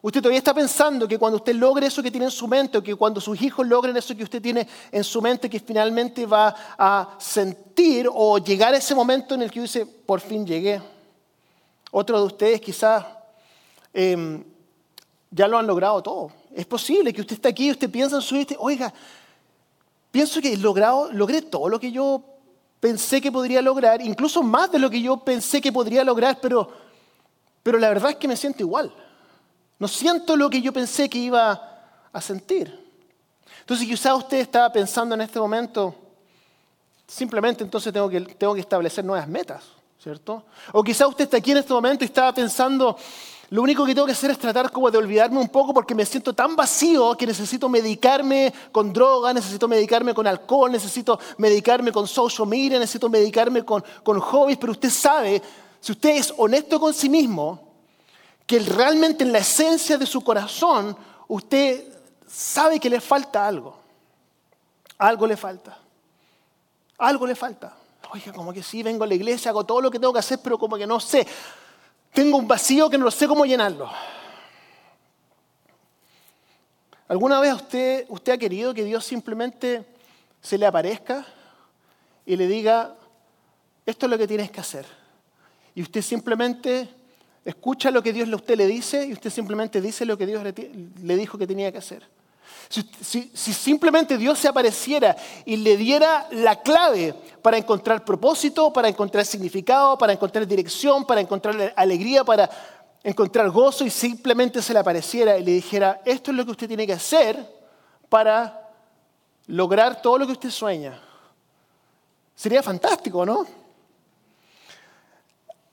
Usted 0.07 0.21
todavía 0.21 0.37
está 0.37 0.53
pensando 0.53 1.05
que 1.05 1.19
cuando 1.19 1.35
usted 1.35 1.53
logre 1.53 1.87
eso 1.87 2.01
que 2.01 2.09
tiene 2.09 2.27
en 2.27 2.31
su 2.31 2.47
mente, 2.47 2.77
o 2.77 2.81
que 2.81 2.95
cuando 2.95 3.19
sus 3.19 3.41
hijos 3.41 3.67
logren 3.67 3.97
eso 3.97 4.15
que 4.15 4.23
usted 4.23 4.41
tiene 4.41 4.65
en 4.89 5.03
su 5.03 5.21
mente, 5.21 5.49
que 5.49 5.59
finalmente 5.59 6.25
va 6.25 6.55
a 6.77 7.17
sentir 7.19 8.07
o 8.09 8.37
llegar 8.37 8.73
a 8.73 8.77
ese 8.77 8.95
momento 8.95 9.35
en 9.35 9.41
el 9.41 9.51
que 9.51 9.59
dice, 9.59 9.85
por 9.85 10.21
fin 10.21 10.47
llegué. 10.47 10.81
Otros 11.91 12.21
de 12.21 12.25
ustedes 12.25 12.61
quizás 12.61 13.05
em, 13.93 14.45
ya 15.29 15.45
lo 15.45 15.57
han 15.57 15.67
logrado 15.67 16.01
todo. 16.01 16.31
Es 16.55 16.65
posible 16.65 17.11
que 17.11 17.19
usted 17.19 17.35
esté 17.35 17.49
aquí 17.49 17.67
y 17.67 17.71
usted 17.71 17.91
piensa 17.91 18.15
en 18.15 18.21
su 18.21 18.35
vida, 18.35 18.55
oiga, 18.59 18.93
pienso 20.09 20.39
que 20.39 20.53
he 20.53 20.57
logrado, 20.57 21.11
logré 21.11 21.41
todo 21.41 21.67
lo 21.67 21.81
que 21.81 21.91
yo 21.91 22.23
pensé 22.79 23.19
que 23.19 23.29
podría 23.29 23.61
lograr, 23.61 24.01
incluso 24.01 24.41
más 24.41 24.71
de 24.71 24.79
lo 24.79 24.89
que 24.89 25.01
yo 25.01 25.17
pensé 25.17 25.59
que 25.59 25.73
podría 25.73 26.05
lograr, 26.05 26.39
pero, 26.39 26.71
pero 27.61 27.77
la 27.77 27.89
verdad 27.89 28.11
es 28.11 28.15
que 28.15 28.29
me 28.29 28.37
siento 28.37 28.63
igual. 28.63 28.89
No 29.79 29.87
siento 29.87 30.35
lo 30.35 30.49
que 30.49 30.61
yo 30.61 30.73
pensé 30.73 31.09
que 31.09 31.19
iba 31.19 31.61
a 32.11 32.21
sentir. 32.21 32.87
Entonces 33.67 33.85
quizá 33.85 34.15
usted 34.15 34.37
estaba 34.37 34.71
pensando 34.71 35.13
en 35.13 35.21
este 35.21 35.39
momento, 35.39 35.93
simplemente 37.05 37.63
entonces 37.63 37.91
tengo 37.91 38.09
que, 38.09 38.61
establecer 38.61 39.03
nuevas 39.03 39.27
metas, 39.27 39.63
¿cierto? 40.01 40.45
O 40.71 40.81
quizá 40.81 41.05
usted 41.05 41.25
está 41.25 41.37
aquí 41.37 41.51
en 41.51 41.57
este 41.57 41.73
momento 41.73 42.03
y 42.03 42.07
estaba 42.07 42.33
pensando, 42.33 42.97
lo 43.49 43.61
único 43.61 43.85
que 43.85 43.93
tengo 43.93 44.07
que 44.07 44.13
hacer 44.13 44.31
es 44.31 44.39
tratar 44.39 44.71
como 44.71 44.89
de 44.89 44.97
olvidarme 44.97 45.37
un 45.37 45.49
poco 45.49 45.73
porque 45.73 45.93
me 45.93 46.05
siento 46.05 46.33
tan 46.33 46.55
vacío 46.55 47.15
que 47.15 47.27
necesito 47.27 47.67
medicarme 47.67 48.53
con 48.71 48.93
droga, 48.93 49.33
necesito 49.33 49.67
medicarme 49.67 50.13
con 50.13 50.25
alcohol, 50.27 50.71
necesito 50.71 51.19
medicarme 51.37 51.91
con 51.91 52.07
social 52.07 52.47
media, 52.47 52.79
necesito 52.79 53.09
medicarme 53.09 53.63
con, 53.63 53.83
con 54.01 54.19
hobbies, 54.19 54.57
pero 54.57 54.71
usted 54.71 54.89
sabe, 54.89 55.41
si 55.81 55.91
usted 55.91 56.11
es 56.11 56.33
honesto 56.37 56.79
con 56.79 56.93
sí 56.93 57.09
mismo, 57.09 57.66
que 58.47 58.59
realmente 58.59 59.25
en 59.25 59.33
la 59.33 59.39
esencia 59.39 59.97
de 59.97 60.05
su 60.05 60.23
corazón 60.23 60.97
usted 61.27 61.83
sabe 62.25 62.79
que 62.79 62.89
le 62.89 63.01
falta 63.01 63.45
algo. 63.45 63.77
Algo 64.97 65.27
le 65.27 65.35
falta. 65.35 65.77
Algo 66.97 67.27
le 67.27 67.35
falta. 67.35 67.75
Oiga, 68.09 68.31
como 68.31 68.53
que 68.53 68.63
sí, 68.63 68.81
vengo 68.81 69.03
a 69.03 69.07
la 69.07 69.15
iglesia, 69.15 69.51
hago 69.51 69.65
todo 69.65 69.81
lo 69.81 69.91
que 69.91 69.99
tengo 69.99 70.13
que 70.13 70.19
hacer, 70.19 70.39
pero 70.41 70.57
como 70.57 70.77
que 70.77 70.87
no 70.87 70.97
sé. 71.01 71.27
Tengo 72.13 72.37
un 72.37 72.47
vacío 72.47 72.89
que 72.89 72.97
no 72.97 73.11
sé 73.11 73.27
cómo 73.27 73.45
llenarlo. 73.45 73.91
¿Alguna 77.09 77.41
vez 77.41 77.53
usted, 77.53 78.05
usted 78.07 78.31
ha 78.31 78.37
querido 78.37 78.73
que 78.73 78.85
Dios 78.85 79.03
simplemente 79.05 79.85
se 80.41 80.57
le 80.57 80.65
aparezca 80.65 81.25
y 82.25 82.37
le 82.37 82.47
diga, 82.47 82.95
esto 83.85 84.05
es 84.05 84.09
lo 84.09 84.17
que 84.17 84.27
tienes 84.27 84.51
que 84.51 84.61
hacer? 84.61 84.85
Y 85.75 85.81
usted 85.81 86.01
simplemente 86.01 86.96
escucha 87.47 87.91
lo 87.91 88.03
que 88.03 88.11
Dios 88.11 88.29
a 88.29 88.35
usted 88.35 88.57
le 88.57 88.67
dice 88.67 89.05
y 89.05 89.13
usted 89.13 89.29
simplemente 89.29 89.79
dice 89.79 90.05
lo 90.05 90.17
que 90.17 90.25
Dios 90.25 90.43
le 90.43 91.15
dijo 91.15 91.37
que 91.37 91.47
tenía 91.47 91.71
que 91.71 91.77
hacer. 91.77 92.05
Si, 92.69 93.31
simplemente 93.31 94.17
Dios 94.17 94.37
se 94.37 94.49
apareciera 94.49 95.15
y 95.45 95.55
le 95.55 95.77
diera 95.77 96.27
la 96.31 96.61
clave 96.61 97.15
para 97.41 97.57
encontrar 97.57 98.03
propósito, 98.03 98.73
para 98.73 98.89
encontrar 98.89 99.25
significado, 99.25 99.97
para 99.97 100.11
encontrar 100.11 100.45
dirección, 100.45 101.05
para 101.05 101.21
encontrar 101.21 101.73
alegría, 101.77 102.25
para 102.25 102.49
encontrar 103.01 103.49
gozo 103.49 103.85
y 103.85 103.89
simplemente 103.89 104.61
se 104.61 104.73
le 104.73 104.79
apareciera 104.79 105.37
y 105.37 105.43
le 105.45 105.53
dijera, 105.53 106.01
esto 106.03 106.31
es 106.31 106.37
lo 106.37 106.43
que 106.43 106.51
usted 106.51 106.67
tiene 106.67 106.85
que 106.85 106.93
hacer 106.93 107.37
para 108.09 108.69
lograr 109.47 110.01
todo 110.01 110.17
lo 110.17 110.25
que 110.25 110.33
usted 110.33 110.49
sueña. 110.49 111.01
Sería 112.35 112.61
fantástico, 112.61 113.25
¿no? 113.25 113.47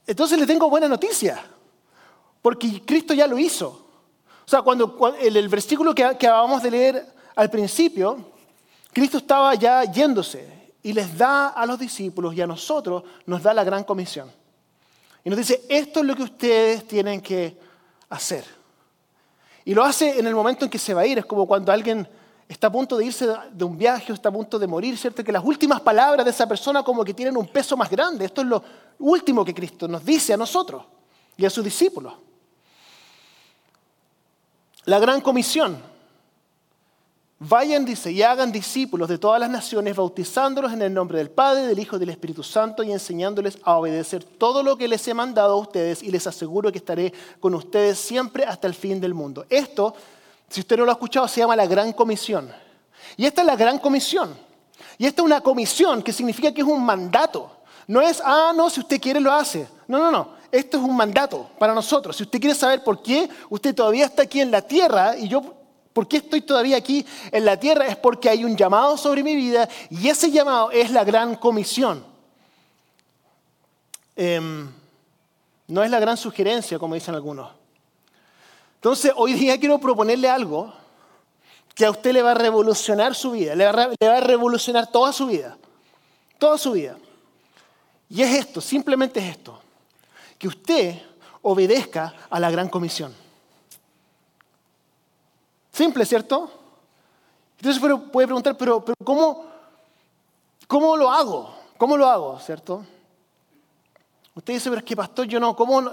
Entonces 0.07 0.39
le 0.39 0.47
tengo 0.47 0.71
buena 0.71 0.87
noticia, 0.87 1.45
porque 2.45 2.83
Cristo 2.85 3.15
ya 3.15 3.27
lo 3.27 3.39
hizo. 3.39 3.69
O 3.69 4.51
sea, 4.51 4.61
cuando, 4.61 4.99
el, 5.19 5.49
versículo 5.49 5.95
que, 5.95 6.03
que 6.03 6.27
acabamos 6.27 6.63
de 6.63 6.71
leer 6.71 7.07
al 7.35 7.49
principio, 7.49 8.19
Cristo 8.93 9.17
estaba 9.17 9.55
ya 9.55 9.83
yéndose 9.85 10.75
y 10.83 10.93
les 10.93 11.17
da 11.17 11.49
a 11.49 11.65
los 11.65 11.79
discípulos 11.79 12.35
y 12.35 12.43
a 12.43 12.47
nosotros 12.47 13.03
nos 13.25 13.43
da 13.43 13.55
la 13.55 13.65
gran 13.65 13.83
comisión. 13.83 14.31
Y 15.25 15.31
nos 15.31 15.39
dice, 15.39 15.63
esto 15.71 16.01
es 16.01 16.07
lo 16.07 16.15
que 16.15 16.25
ustedes 16.25 16.87
tienen 16.87 17.23
que 17.23 17.57
hacer. 18.11 18.45
Y 19.65 19.73
lo 19.73 19.83
hace 19.83 20.19
en 20.19 20.27
el 20.27 20.35
momento 20.35 20.67
en 20.67 20.71
que 20.71 20.79
se 20.79 20.93
va 20.93 21.01
a 21.01 21.07
ir. 21.07 21.21
Es 21.21 21.25
como 21.25 21.47
cuando 21.47 21.73
alguien 21.73 22.07
está 22.47 22.67
a 22.67 22.73
punto 22.73 22.99
de 22.99 23.07
irse 23.07 23.27
de 23.53 23.65
un 23.65 23.79
viaje 23.79 24.13
o 24.13 24.15
está 24.15 24.29
a 24.29 24.33
punto 24.33 24.59
de 24.59 24.67
morir, 24.67 24.99
¿cierto? 24.99 25.25
Que 25.25 25.33
las 25.33 25.43
últimas 25.43 25.81
palabras 25.81 26.27
de 26.27 26.31
esa 26.31 26.47
persona 26.47 26.83
como 26.83 27.07
que 27.07 27.15
tienen 27.15 27.39
un 27.39 27.49
peso 27.49 27.75
más 27.75 27.89
grande. 27.89 28.27
Esto 28.27 28.43
es 28.43 28.49
lo 28.49 28.63
último 28.99 29.47
que 29.47 29.55
Cristo 29.55 29.89
nos 29.89 30.05
dice 30.05 30.35
a 30.35 30.37
nosotros 30.37 30.85
y 31.39 31.47
a 31.47 31.49
sus 31.49 31.65
discípulos. 31.65 32.13
La 34.85 34.99
gran 34.99 35.21
comisión. 35.21 35.79
Vayan, 37.39 37.85
dice, 37.85 38.11
y 38.13 38.23
hagan 38.23 38.53
discípulos 38.53 39.09
de 39.09 39.19
todas 39.19 39.41
las 39.41 39.51
naciones, 39.51 39.97
bautizándolos 39.97 40.73
en 40.73 40.83
el 40.83 40.95
nombre 40.95 41.19
del 41.19 41.31
Padre, 41.31 41.67
del 41.67 41.79
Hijo 41.79 41.97
y 41.97 41.99
del 41.99 42.11
Espíritu 42.11 42.43
Santo 42.43 42.83
y 42.83 42.93
enseñándoles 42.93 43.59
a 43.65 43.77
obedecer 43.77 44.25
todo 44.25 44.63
lo 44.63 44.77
que 44.77 44.89
les 44.89 45.07
he 45.09 45.15
mandado 45.15 45.55
a 45.55 45.57
ustedes 45.57 46.03
y 46.03 46.11
les 46.11 46.27
aseguro 46.27 46.71
que 46.73 46.79
estaré 46.79 47.13
con 47.41 47.55
ustedes 47.55 47.99
siempre 47.99 48.45
hasta 48.45 48.67
el 48.67 48.75
fin 48.75 49.01
del 49.01 49.15
mundo. 49.15 49.45
Esto, 49.51 49.95
si 50.49 50.61
usted 50.61 50.79
no 50.79 50.85
lo 50.85 50.93
ha 50.93 50.95
escuchado, 50.95 51.29
se 51.29 51.41
llama 51.41 51.57
la 51.57 51.67
gran 51.67 51.93
comisión. 51.93 52.51
Y 53.17 53.27
esta 53.27 53.43
es 53.43 53.47
la 53.47 53.57
gran 53.57 53.79
comisión. 53.79 54.35
Y 54.97 55.07
esta 55.07 55.21
es 55.21 55.27
una 55.27 55.41
comisión 55.41 56.03
que 56.03 56.13
significa 56.13 56.53
que 56.53 56.61
es 56.63 56.67
un 56.67 56.85
mandato. 56.85 57.51
No 57.87 58.01
es, 58.01 58.23
ah, 58.25 58.53
no, 58.55 58.71
si 58.71 58.81
usted 58.81 59.01
quiere 59.01 59.21
lo 59.21 59.33
hace. 59.33 59.69
No, 59.89 59.99
no, 59.99 60.11
no. 60.11 60.29
Esto 60.55 60.77
es 60.77 60.85
un 60.85 60.97
mandato 60.97 61.51
para 61.59 61.75
nosotros. 61.75 62.17
Si 62.17 62.23
usted 62.23 62.39
quiere 62.39 62.55
saber 62.55 62.85
por 62.85 63.03
qué 63.03 63.29
usted 63.51 63.75
todavía 63.75 64.05
está 64.05 64.23
aquí 64.23 64.41
en 64.41 64.53
la 64.53 64.63
tierra 64.63 65.19
y 65.19 65.27
yo, 65.27 65.43
por 65.93 66.07
qué 66.07 66.19
estoy 66.19 66.43
todavía 66.43 66.77
aquí 66.77 67.05
en 67.33 67.45
la 67.45 67.59
tierra, 67.59 67.89
es 67.89 67.97
porque 67.97 68.29
hay 68.29 68.45
un 68.45 68.57
llamado 68.57 68.97
sobre 68.97 69.25
mi 69.25 69.35
vida 69.35 69.69
y 69.91 70.09
ese 70.09 70.31
llamado 70.31 70.71
es 70.71 70.93
la 70.93 71.03
gran 71.03 71.35
comisión. 71.35 72.05
Em, 74.15 74.71
no 75.67 75.83
es 75.83 75.91
la 75.91 75.99
gran 75.99 76.17
sugerencia, 76.17 76.79
como 76.79 76.95
dicen 76.95 77.17
algunos. 77.17 77.51
Entonces, 78.77 79.13
hoy 79.17 79.33
día 79.33 79.59
quiero 79.59 79.81
proponerle 79.81 80.29
algo 80.29 80.73
que 81.75 81.85
a 81.85 81.91
usted 81.91 82.13
le 82.13 82.23
va 82.23 82.31
a 82.31 82.35
revolucionar 82.35 83.17
su 83.17 83.33
vida, 83.33 83.57
le 83.57 83.65
va 83.67 83.89
a 84.17 84.21
revolucionar 84.21 84.87
toda 84.87 85.13
su 85.13 85.27
vida, 85.27 85.59
toda 86.39 86.59
su 86.59 86.71
vida. 86.71 86.97
Y 88.09 88.23
es 88.23 88.33
esto, 88.37 88.61
simplemente 88.61 89.19
es 89.19 89.31
esto, 89.37 89.64
que 90.45 90.49
usted 90.49 91.01
obedezca 91.41 92.13
a 92.29 92.39
la 92.39 92.51
gran 92.51 92.69
comisión. 92.69 93.15
Simple, 95.73 96.05
¿cierto? 96.05 96.51
Entonces 97.57 97.81
puede 97.81 98.27
preguntar, 98.27 98.55
pero, 98.55 98.85
pero 98.85 98.95
¿cómo, 99.03 99.47
¿cómo 100.67 100.99
lo 100.99 101.11
hago? 101.11 101.49
¿Cómo 101.79 101.97
lo 101.97 102.07
hago, 102.07 102.39
cierto? 102.41 102.85
Usted 104.35 104.53
dice, 104.53 104.69
pero 104.69 104.81
es 104.81 104.85
que 104.85 104.95
pastor, 104.95 105.27
yo 105.27 105.41
no, 105.41 105.57
¿cómo? 105.57 105.81
No? 105.81 105.93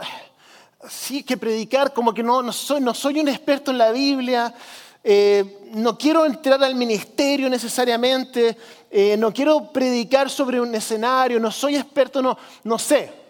Sí, 0.90 1.24
que 1.24 1.38
predicar, 1.38 1.94
como 1.94 2.14
que 2.14 2.22
no, 2.22 2.42
no, 2.42 2.52
soy, 2.52 2.82
no 2.82 2.94
soy 2.94 3.22
un 3.22 3.30
experto 3.30 3.72
en 3.72 3.78
la 3.78 3.92
Biblia, 3.94 4.54
eh, 5.02 5.62
no 5.76 5.98
quiero 5.98 6.26
entrar 6.26 6.62
al 6.62 6.76
ministerio 6.76 7.50
necesariamente, 7.50 8.58
eh, 8.90 9.16
no 9.16 9.32
quiero 9.32 9.72
predicar 9.72 10.30
sobre 10.30 10.60
un 10.60 10.76
escenario, 10.76 11.40
no 11.40 11.52
soy 11.52 11.78
experto, 11.78 12.22
no, 12.22 12.38
no 12.66 12.78
sé. 12.78 13.21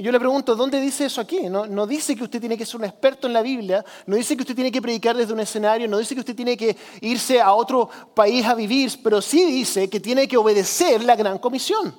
Y 0.00 0.02
yo 0.02 0.10
le 0.12 0.18
pregunto, 0.18 0.56
¿dónde 0.56 0.80
dice 0.80 1.04
eso 1.04 1.20
aquí? 1.20 1.40
No, 1.50 1.86
dice 1.86 2.16
que 2.16 2.24
usted 2.24 2.40
tiene 2.40 2.56
que 2.56 2.64
ser 2.64 2.76
un 2.76 2.86
experto 2.86 3.26
en 3.26 3.34
la 3.34 3.42
Biblia, 3.42 3.84
no 4.06 4.16
dice 4.16 4.34
que 4.34 4.44
usted 4.44 4.54
tiene 4.54 4.72
que 4.72 4.80
predicar 4.80 5.14
desde 5.14 5.34
un 5.34 5.40
escenario, 5.40 5.86
no 5.88 5.98
dice 5.98 6.14
que 6.14 6.20
usted 6.20 6.34
tiene 6.34 6.56
que 6.56 6.74
irse 7.02 7.38
a 7.38 7.52
otro 7.52 7.86
país 8.14 8.46
a 8.46 8.54
vivir, 8.54 8.90
pero 9.04 9.20
sí 9.20 9.44
dice 9.44 9.90
que 9.90 10.00
tiene 10.00 10.26
que 10.26 10.38
obedecer 10.38 11.04
la 11.04 11.16
gran 11.16 11.36
comisión. 11.36 11.94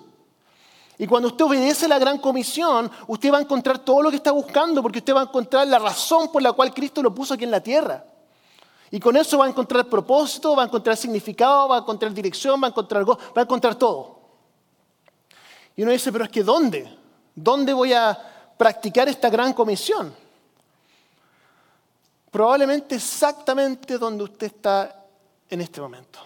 Y 0.98 1.06
cuando 1.06 1.28
usted 1.28 1.46
obedece 1.46 1.88
la 1.88 2.00
gran 2.00 2.18
comisión, 2.18 2.90
usted 3.06 3.32
va 3.32 3.38
a 3.38 3.42
encontrar 3.42 3.78
todo 3.78 4.02
lo 4.02 4.10
que 4.10 4.16
está 4.16 4.32
buscando, 4.32 4.82
porque 4.82 4.98
usted 4.98 5.14
va 5.14 5.20
a 5.20 5.26
encontrar 5.26 5.68
la 5.68 5.78
razón 5.78 6.32
por 6.32 6.42
la 6.42 6.54
cual 6.54 6.74
Cristo 6.74 7.04
lo 7.04 7.14
puso 7.14 7.36
aquí 7.36 7.44
en 7.44 7.52
la 7.52 7.62
tierra. 7.62 8.04
Y 8.90 9.00
con 9.00 9.16
eso 9.16 9.38
va 9.38 9.46
a 9.46 9.50
encontrar 9.50 9.86
propósito, 9.86 10.56
va 10.56 10.64
a 10.64 10.66
encontrar 10.66 10.98
significado, 10.98 11.68
va 11.68 11.76
a 11.76 11.80
encontrar 11.82 12.12
dirección, 12.16 12.60
va 12.60 12.66
a 12.66 12.70
encontrar, 12.72 13.08
va 13.08 13.16
a 13.36 13.42
encontrar 13.42 13.76
todo. 13.76 14.22
Y 15.76 15.84
uno 15.84 15.92
dice, 15.92 16.12
pero 16.12 16.24
es 16.24 16.32
que 16.32 16.42
¿dónde? 16.42 17.01
¿Dónde 17.36 17.74
voy 17.74 17.94
a 17.94 18.18
practicar 18.58 19.08
esta 19.08 19.30
gran 19.30 19.54
comisión? 19.54 20.14
Probablemente 22.30 22.96
exactamente 22.96 23.98
donde 23.98 24.24
usted 24.24 24.48
está 24.48 25.06
en 25.50 25.62
este 25.62 25.82
momento. 25.82 26.20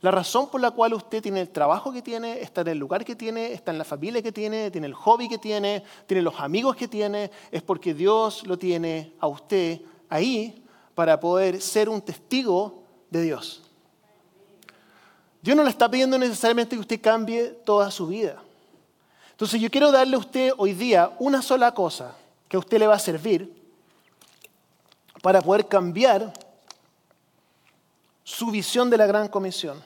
La 0.00 0.10
razón 0.10 0.50
por 0.50 0.60
la 0.60 0.72
cual 0.72 0.94
usted 0.94 1.22
tiene 1.22 1.40
el 1.40 1.50
trabajo 1.50 1.92
que 1.92 2.02
tiene, 2.02 2.40
está 2.40 2.62
en 2.62 2.68
el 2.68 2.78
lugar 2.78 3.04
que 3.04 3.14
tiene, 3.14 3.52
está 3.52 3.70
en 3.70 3.78
la 3.78 3.84
familia 3.84 4.20
que 4.20 4.32
tiene, 4.32 4.70
tiene 4.70 4.88
el 4.88 4.94
hobby 4.94 5.28
que 5.28 5.38
tiene, 5.38 5.84
tiene 6.06 6.22
los 6.22 6.40
amigos 6.40 6.74
que 6.74 6.88
tiene, 6.88 7.30
es 7.52 7.62
porque 7.62 7.94
Dios 7.94 8.44
lo 8.44 8.58
tiene 8.58 9.12
a 9.20 9.28
usted 9.28 9.80
ahí 10.08 10.64
para 10.96 11.20
poder 11.20 11.60
ser 11.60 11.88
un 11.88 12.02
testigo 12.02 12.82
de 13.10 13.22
Dios. 13.22 13.62
Dios 15.40 15.56
no 15.56 15.62
le 15.62 15.70
está 15.70 15.88
pidiendo 15.88 16.18
necesariamente 16.18 16.74
que 16.74 16.80
usted 16.80 17.00
cambie 17.00 17.48
toda 17.64 17.90
su 17.92 18.08
vida. 18.08 18.42
Entonces 19.42 19.60
yo 19.60 19.72
quiero 19.72 19.90
darle 19.90 20.14
a 20.14 20.20
usted 20.20 20.52
hoy 20.56 20.72
día 20.72 21.10
una 21.18 21.42
sola 21.42 21.74
cosa 21.74 22.14
que 22.48 22.56
a 22.56 22.60
usted 22.60 22.78
le 22.78 22.86
va 22.86 22.94
a 22.94 22.98
servir 23.00 23.52
para 25.20 25.42
poder 25.42 25.66
cambiar 25.66 26.32
su 28.22 28.52
visión 28.52 28.88
de 28.88 28.96
la 28.96 29.04
gran 29.04 29.26
comisión. 29.26 29.82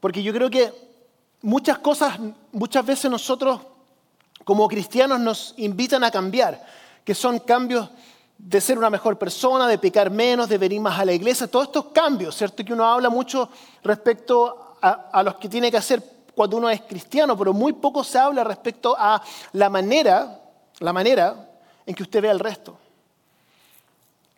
Porque 0.00 0.22
yo 0.22 0.32
creo 0.32 0.48
que 0.48 0.72
muchas 1.42 1.76
cosas, 1.80 2.18
muchas 2.50 2.86
veces 2.86 3.10
nosotros 3.10 3.60
como 4.42 4.68
cristianos 4.68 5.20
nos 5.20 5.52
invitan 5.58 6.02
a 6.02 6.10
cambiar, 6.10 6.64
que 7.04 7.14
son 7.14 7.40
cambios 7.40 7.90
de 8.38 8.58
ser 8.58 8.78
una 8.78 8.88
mejor 8.88 9.18
persona, 9.18 9.68
de 9.68 9.76
pecar 9.76 10.08
menos, 10.08 10.48
de 10.48 10.56
venir 10.56 10.80
más 10.80 10.98
a 10.98 11.04
la 11.04 11.12
iglesia, 11.12 11.46
todos 11.46 11.66
estos 11.66 11.84
cambios, 11.92 12.34
¿cierto? 12.34 12.64
Que 12.64 12.72
uno 12.72 12.86
habla 12.86 13.10
mucho 13.10 13.50
respecto 13.82 14.78
a, 14.80 15.22
los 15.22 15.34
que 15.34 15.50
tiene 15.50 15.70
que 15.70 15.76
hacer 15.76 16.13
cuando 16.34 16.56
uno 16.56 16.70
es 16.70 16.82
cristiano, 16.82 17.36
pero 17.36 17.52
muy 17.52 17.72
poco 17.72 18.04
se 18.04 18.18
habla 18.18 18.44
respecto 18.44 18.94
a 18.98 19.22
la 19.52 19.68
manera, 19.70 20.40
la 20.80 20.92
manera 20.92 21.48
en 21.86 21.94
que 21.94 22.02
usted 22.02 22.22
ve 22.22 22.30
al 22.30 22.40
resto. 22.40 22.78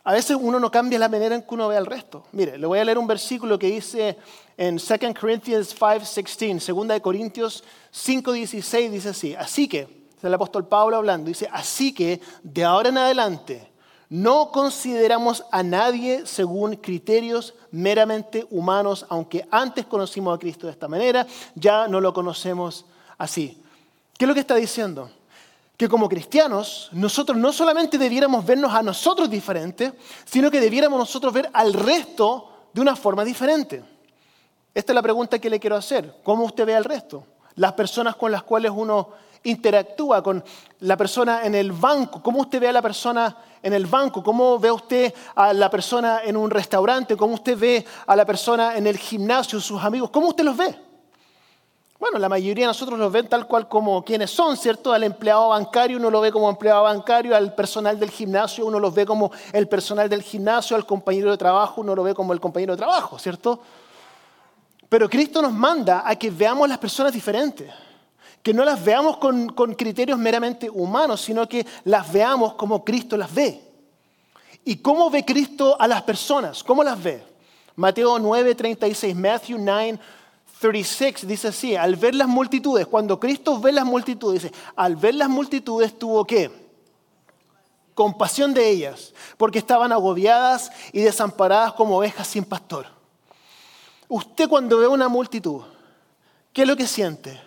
A 0.04 0.12
veces 0.12 0.37
uno 0.40 0.61
no 0.61 0.70
cambia 0.70 1.00
la 1.00 1.09
manera 1.09 1.35
en 1.35 1.42
que 1.42 1.54
uno 1.54 1.66
ve 1.66 1.76
al 1.76 1.87
resto. 1.87 2.26
Mire, 2.30 2.56
le 2.59 2.66
voy 2.66 2.78
a 2.78 2.85
leer 2.85 2.96
un 2.96 3.09
versículo 3.09 3.59
que 3.59 3.66
dice 3.66 4.16
en 4.56 4.76
2 4.76 5.18
Corinthians 5.18 5.74
5:16, 5.74 6.72
2 6.72 6.88
de 6.88 7.00
Corintios 7.00 7.64
5:16 7.92 8.90
dice 8.90 9.09
así, 9.09 9.35
así 9.35 9.66
que, 9.68 10.06
el 10.22 10.35
apóstol 10.35 10.66
Pablo 10.66 10.96
hablando, 10.96 11.28
dice, 11.28 11.48
así 11.52 11.92
que 11.92 12.20
de 12.42 12.64
ahora 12.64 12.88
en 12.88 12.98
adelante 12.98 13.70
no 14.08 14.50
consideramos 14.52 15.44
a 15.50 15.62
nadie 15.62 16.26
según 16.26 16.76
criterios 16.76 17.54
meramente 17.70 18.46
humanos, 18.50 19.06
aunque 19.08 19.46
antes 19.50 19.86
conocimos 19.86 20.34
a 20.34 20.38
Cristo 20.38 20.66
de 20.66 20.72
esta 20.72 20.88
manera, 20.88 21.26
ya 21.54 21.88
no 21.88 22.00
lo 22.00 22.12
conocemos 22.12 22.84
así. 23.18 23.60
¿Qué 24.16 24.24
es 24.24 24.28
lo 24.28 24.34
que 24.34 24.40
está 24.40 24.54
diciendo? 24.54 25.10
que 25.76 25.88
como 25.88 26.08
cristianos 26.08 26.88
nosotros 26.92 27.36
no 27.36 27.52
solamente 27.52 27.98
debiéramos 27.98 28.46
vernos 28.46 28.72
a 28.72 28.82
nosotros 28.82 29.28
diferentes, 29.28 29.92
sino 30.24 30.50
que 30.50 30.60
debiéramos 30.60 30.98
nosotros 30.98 31.32
ver 31.32 31.50
al 31.52 31.74
resto 31.74 32.50
de 32.72 32.80
una 32.80 32.96
forma 32.96 33.24
diferente. 33.24 33.82
Esta 34.74 34.92
es 34.92 34.94
la 34.94 35.02
pregunta 35.02 35.38
que 35.38 35.50
le 35.50 35.60
quiero 35.60 35.76
hacer. 35.76 36.16
¿Cómo 36.22 36.44
usted 36.44 36.66
ve 36.66 36.74
al 36.74 36.84
resto? 36.84 37.24
Las 37.56 37.72
personas 37.72 38.16
con 38.16 38.32
las 38.32 38.42
cuales 38.42 38.72
uno 38.74 39.10
interactúa, 39.46 40.22
con 40.22 40.44
la 40.80 40.96
persona 40.96 41.44
en 41.44 41.54
el 41.54 41.72
banco, 41.72 42.22
cómo 42.22 42.40
usted 42.40 42.61
ve 42.61 42.68
a 42.68 42.72
la 42.72 42.82
persona 42.82 43.37
en 43.62 43.72
el 43.72 43.87
banco, 43.87 44.22
cómo 44.22 44.59
ve 44.59 44.70
usted 44.70 45.14
a 45.35 45.52
la 45.52 45.70
persona 45.70 46.20
en 46.24 46.37
un 46.37 46.50
restaurante, 46.50 47.16
cómo 47.16 47.35
usted 47.35 47.59
ve 47.59 47.85
a 48.06 48.14
la 48.14 48.24
persona 48.24 48.76
en 48.76 48.87
el 48.87 48.96
gimnasio, 48.96 49.61
sus 49.61 49.82
amigos, 49.82 50.11
cómo 50.11 50.28
usted 50.28 50.44
los 50.44 50.56
ve. 50.56 50.87
Bueno, 51.98 52.18
la 52.18 52.28
mayoría 52.28 52.64
de 52.64 52.68
nosotros 52.68 52.98
los 52.98 53.11
ven 53.11 53.26
tal 53.26 53.46
cual 53.46 53.68
como 53.68 54.04
quienes 54.04 54.30
son, 54.30 54.56
¿cierto? 54.59 54.92
Al 54.92 55.02
empleado 55.02 55.48
bancario 55.48 55.96
uno 55.96 56.11
lo 56.11 56.20
ve 56.20 56.30
como 56.30 56.50
empleado 56.50 56.82
bancario, 56.82 57.35
al 57.35 57.54
personal 57.54 57.98
del 57.98 58.11
gimnasio 58.11 58.66
uno 58.66 58.78
los 58.78 58.94
ve 58.94 59.06
como 59.06 59.30
el 59.52 59.66
personal 59.66 60.06
del 60.09 60.22
gimnasio, 60.22 60.76
al 60.76 60.85
compañero 60.85 61.30
de 61.30 61.38
trabajo 61.38 61.80
uno 61.80 61.94
lo 61.94 62.02
ve 62.02 62.14
como 62.14 62.35
el 62.35 62.40
compañero 62.40 62.74
de 62.74 62.76
trabajo, 62.76 63.18
¿cierto? 63.18 63.61
Pero 64.90 65.09
Cristo 65.09 65.40
nos 65.40 65.52
manda 65.52 66.02
a 66.06 66.14
que 66.16 66.30
veamos 66.30 66.68
las 66.68 66.78
personas 66.78 67.14
diferentes, 67.14 67.72
que 68.46 68.54
no 68.54 68.64
las 68.64 68.85
veamos 68.85 69.16
con, 69.16 69.48
con 69.48 69.74
criterios 69.74 70.16
meramente 70.20 70.70
humanos, 70.70 71.20
sino 71.20 71.48
que 71.48 71.66
las 71.82 72.12
veamos 72.12 72.54
como 72.54 72.85
Cristo 72.85 73.16
las 73.16 73.35
ve. 73.35 73.61
¿Y 74.64 74.76
cómo 74.76 75.11
ve 75.11 75.24
Cristo 75.24 75.76
a 75.80 75.88
las 75.88 76.02
personas? 76.02 76.62
¿Cómo 76.62 76.85
las 76.85 77.02
ve? 77.02 77.24
Mateo 77.74 78.20
9, 78.20 78.54
36, 78.54 79.16
Matthew 79.16 79.59
9, 79.59 79.98
36 80.61 81.26
dice 81.26 81.48
así, 81.48 81.74
al 81.74 81.96
ver 81.96 82.14
las 82.14 82.28
multitudes, 82.28 82.87
cuando 82.87 83.18
Cristo 83.18 83.59
ve 83.59 83.72
las 83.72 83.85
multitudes, 83.85 84.44
dice, 84.44 84.54
al 84.76 84.94
ver 84.94 85.16
las 85.16 85.28
multitudes 85.28 85.98
tuvo 85.98 86.24
qué? 86.24 86.48
Compasión 87.96 88.54
de 88.54 88.70
ellas, 88.70 89.12
porque 89.38 89.59
estaban 89.59 89.90
agobiadas 89.90 90.70
y 90.92 91.00
desamparadas 91.00 91.72
como 91.72 91.98
ovejas 91.98 92.28
sin 92.28 92.44
pastor. 92.44 92.87
Usted 94.06 94.48
cuando 94.48 94.78
ve 94.78 94.87
una 94.87 95.09
multitud, 95.09 95.62
¿qué 96.52 96.62
es 96.62 96.68
lo 96.68 96.76
que 96.76 96.87
siente? 96.87 97.44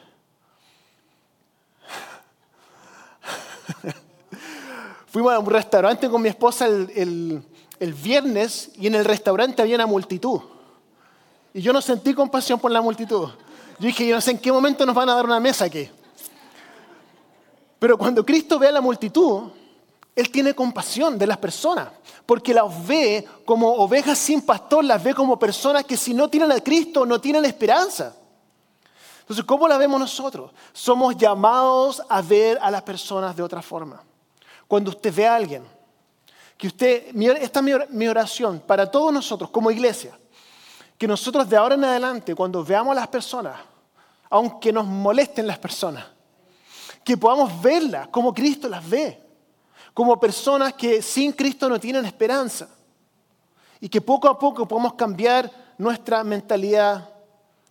Fuimos 5.19 5.33
a 5.33 5.39
un 5.39 5.47
restaurante 5.47 6.09
con 6.09 6.21
mi 6.21 6.29
esposa 6.29 6.65
el, 6.65 7.43
el 7.77 7.93
viernes 7.93 8.71
y 8.79 8.87
en 8.87 8.95
el 8.95 9.03
restaurante 9.03 9.61
había 9.61 9.75
una 9.75 9.85
multitud. 9.85 10.39
Y 11.53 11.59
yo 11.59 11.73
no 11.73 11.81
sentí 11.81 12.13
compasión 12.13 12.57
por 12.57 12.71
la 12.71 12.81
multitud. 12.81 13.27
Yo 13.79 13.87
dije, 13.87 14.07
yo 14.07 14.15
no 14.15 14.21
sé 14.21 14.31
en 14.31 14.37
qué 14.37 14.49
momento 14.49 14.85
nos 14.85 14.95
van 14.95 15.09
a 15.09 15.15
dar 15.15 15.25
una 15.25 15.41
mesa 15.41 15.65
aquí. 15.65 15.89
Pero 17.79 17.97
cuando 17.97 18.25
Cristo 18.25 18.57
ve 18.57 18.69
a 18.69 18.71
la 18.71 18.79
multitud, 18.79 19.49
Él 20.15 20.31
tiene 20.31 20.53
compasión 20.53 21.17
de 21.17 21.27
las 21.27 21.37
personas, 21.37 21.89
porque 22.25 22.53
las 22.53 22.87
ve 22.87 23.27
como 23.43 23.73
ovejas 23.73 24.17
sin 24.17 24.41
pastor, 24.43 24.85
las 24.85 25.03
ve 25.03 25.13
como 25.13 25.37
personas 25.37 25.83
que 25.83 25.97
si 25.97 26.13
no 26.13 26.29
tienen 26.29 26.53
a 26.53 26.61
Cristo 26.61 27.05
no 27.05 27.19
tienen 27.19 27.43
esperanza. 27.43 28.15
Entonces, 29.19 29.43
¿cómo 29.43 29.67
la 29.67 29.77
vemos 29.77 29.99
nosotros? 29.99 30.51
Somos 30.71 31.17
llamados 31.17 32.01
a 32.07 32.21
ver 32.21 32.57
a 32.61 32.71
las 32.71 32.83
personas 32.83 33.35
de 33.35 33.43
otra 33.43 33.61
forma. 33.61 34.01
Cuando 34.69 34.91
usted 34.91 35.11
ve 35.11 35.27
a 35.27 35.35
alguien, 35.35 35.63
que 36.55 36.67
usted, 36.67 37.07
esta 37.41 37.59
es 37.59 37.89
mi 37.89 38.07
oración 38.07 38.59
para 38.59 38.91
todos 38.91 39.11
nosotros 39.11 39.49
como 39.49 39.71
iglesia, 39.71 40.15
que 40.95 41.07
nosotros 41.07 41.49
de 41.49 41.57
ahora 41.57 41.73
en 41.73 41.83
adelante, 41.85 42.35
cuando 42.35 42.63
veamos 42.63 42.91
a 42.91 42.99
las 42.99 43.07
personas, 43.07 43.59
aunque 44.29 44.71
nos 44.71 44.85
molesten 44.85 45.47
las 45.47 45.57
personas, 45.57 46.05
que 47.03 47.17
podamos 47.17 47.59
verlas 47.59 48.09
como 48.09 48.31
Cristo 48.31 48.69
las 48.69 48.87
ve, 48.87 49.19
como 49.91 50.19
personas 50.19 50.75
que 50.75 51.01
sin 51.01 51.31
Cristo 51.31 51.67
no 51.67 51.79
tienen 51.79 52.05
esperanza, 52.05 52.69
y 53.81 53.89
que 53.89 54.01
poco 54.01 54.27
a 54.27 54.37
poco 54.37 54.67
podamos 54.67 54.93
cambiar 54.93 55.51
nuestra 55.79 56.23
mentalidad 56.23 57.09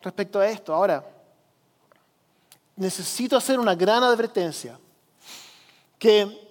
respecto 0.03 0.41
a 0.41 0.49
esto. 0.49 0.75
Ahora, 0.75 1.07
necesito 2.75 3.37
hacer 3.37 3.61
una 3.61 3.77
gran 3.77 4.03
advertencia, 4.03 4.81
que 5.97 6.48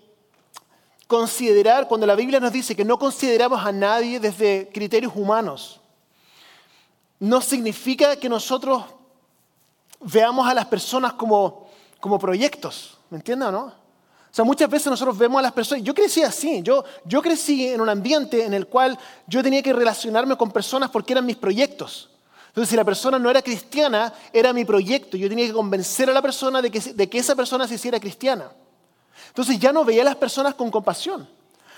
considerar, 1.07 1.87
cuando 1.87 2.05
la 2.05 2.15
Biblia 2.15 2.39
nos 2.39 2.51
dice 2.51 2.75
que 2.75 2.85
no 2.85 2.99
consideramos 2.99 3.65
a 3.65 3.71
nadie 3.71 4.19
desde 4.19 4.69
criterios 4.73 5.13
humanos, 5.15 5.79
no 7.19 7.41
significa 7.41 8.15
que 8.17 8.29
nosotros 8.29 8.83
veamos 10.01 10.47
a 10.47 10.53
las 10.53 10.65
personas 10.65 11.13
como, 11.13 11.67
como 11.99 12.19
proyectos, 12.19 12.97
¿me 13.09 13.17
entienden 13.17 13.49
o 13.49 13.51
no? 13.51 13.87
sea, 14.37 14.45
muchas 14.45 14.69
veces 14.69 14.87
nosotros 14.87 15.17
vemos 15.17 15.39
a 15.39 15.41
las 15.41 15.51
personas, 15.51 15.83
yo 15.83 15.95
crecí 15.95 16.21
así, 16.21 16.61
yo, 16.61 16.85
yo 17.05 17.23
crecí 17.23 17.69
en 17.69 17.81
un 17.81 17.89
ambiente 17.89 18.45
en 18.45 18.53
el 18.53 18.67
cual 18.67 18.97
yo 19.25 19.41
tenía 19.41 19.63
que 19.63 19.73
relacionarme 19.73 20.37
con 20.37 20.51
personas 20.51 20.91
porque 20.91 21.13
eran 21.13 21.25
mis 21.25 21.37
proyectos. 21.37 22.11
Entonces, 22.49 22.69
si 22.69 22.75
la 22.75 22.83
persona 22.83 23.17
no 23.17 23.31
era 23.31 23.41
cristiana, 23.41 24.13
era 24.31 24.53
mi 24.53 24.63
proyecto. 24.63 25.17
Yo 25.17 25.27
tenía 25.27 25.47
que 25.47 25.53
convencer 25.53 26.09
a 26.09 26.13
la 26.13 26.21
persona 26.21 26.61
de 26.61 26.69
que, 26.69 26.79
de 26.79 27.09
que 27.09 27.17
esa 27.17 27.35
persona 27.35 27.67
se 27.67 27.75
hiciera 27.75 27.99
cristiana. 27.99 28.51
Entonces 29.37 29.59
ya 29.59 29.71
no 29.71 29.85
veía 29.85 30.01
a 30.01 30.05
las 30.05 30.15
personas 30.15 30.55
con 30.55 30.71
compasión. 30.71 31.29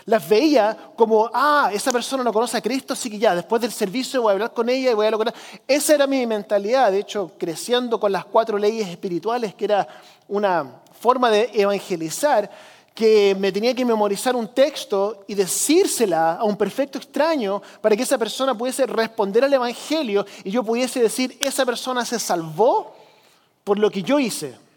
Las 0.05 0.29
veía 0.29 0.77
como, 0.95 1.29
ah, 1.33 1.69
esa 1.73 1.91
persona 1.91 2.23
no 2.23 2.31
conoce 2.31 2.55
a 2.55 2.61
Cristo, 2.61 2.93
así 2.93 3.09
que 3.09 3.19
ya, 3.19 3.35
después 3.35 3.61
del 3.61 3.73
servicio 3.73 4.21
voy 4.21 4.29
a 4.29 4.31
hablar 4.31 4.53
con 4.53 4.69
ella 4.69 4.91
y 4.91 4.93
voy 4.93 5.07
a 5.07 5.11
lograr. 5.11 5.33
Esa 5.67 5.95
era 5.95 6.07
mi 6.07 6.25
mentalidad, 6.25 6.89
de 6.89 6.99
hecho, 6.99 7.33
creciendo 7.37 7.99
con 7.99 8.13
las 8.13 8.23
cuatro 8.23 8.57
leyes 8.57 8.87
espirituales, 8.87 9.53
que 9.55 9.65
era 9.65 9.85
una 10.29 10.71
forma 11.01 11.29
de 11.29 11.49
evangelizar 11.53 12.49
que 12.95 13.35
me 13.37 13.51
tenía 13.51 13.75
que 13.75 13.83
memorizar 13.83 14.37
un 14.37 14.47
texto 14.47 15.25
y 15.27 15.33
decírsela 15.33 16.35
a 16.35 16.45
un 16.45 16.55
perfecto 16.55 16.97
extraño 16.97 17.61
para 17.81 17.93
que 17.93 18.03
esa 18.03 18.17
persona 18.17 18.57
pudiese 18.57 18.85
responder 18.85 19.43
al 19.43 19.53
Evangelio 19.53 20.25
y 20.45 20.51
yo 20.51 20.63
pudiese 20.63 21.01
decir, 21.01 21.37
esa 21.41 21.65
persona 21.65 22.05
se 22.05 22.19
salvó 22.19 22.95
por 23.65 23.77
lo 23.77 23.91
que 23.91 24.01
yo 24.01 24.17
hice. 24.17 24.68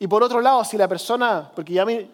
Y 0.00 0.08
por 0.08 0.22
otro 0.22 0.40
lado, 0.40 0.64
si 0.64 0.78
la 0.78 0.88
persona, 0.88 1.52
porque 1.54 1.74
ya 1.74 1.84
me, 1.84 2.08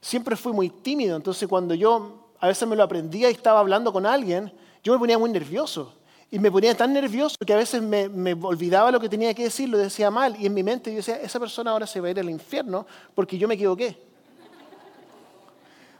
siempre 0.00 0.34
fui 0.34 0.50
muy 0.50 0.70
tímido, 0.70 1.14
entonces 1.14 1.46
cuando 1.46 1.74
yo 1.74 2.30
a 2.40 2.48
veces 2.48 2.66
me 2.66 2.74
lo 2.74 2.82
aprendía 2.82 3.28
y 3.28 3.34
estaba 3.34 3.60
hablando 3.60 3.92
con 3.92 4.06
alguien, 4.06 4.50
yo 4.82 4.94
me 4.94 4.98
ponía 4.98 5.18
muy 5.18 5.30
nervioso. 5.30 5.92
Y 6.30 6.38
me 6.38 6.50
ponía 6.50 6.74
tan 6.74 6.92
nervioso 6.92 7.36
que 7.46 7.52
a 7.52 7.56
veces 7.56 7.82
me, 7.82 8.32
olvidaba 8.42 8.90
lo 8.90 8.98
que 8.98 9.10
tenía 9.10 9.34
que 9.34 9.44
decir, 9.44 9.68
lo 9.68 9.76
decía 9.76 10.10
mal. 10.10 10.36
Y 10.40 10.46
en 10.46 10.54
mi 10.54 10.62
mente 10.62 10.90
yo 10.90 10.96
decía, 10.96 11.16
esa 11.16 11.38
persona 11.38 11.70
ahora 11.70 11.86
se 11.86 12.00
va 12.00 12.08
a 12.08 12.10
ir 12.12 12.18
al 12.18 12.30
infierno 12.30 12.86
porque 13.14 13.36
yo 13.36 13.46
me 13.46 13.54
equivoqué. 13.54 13.98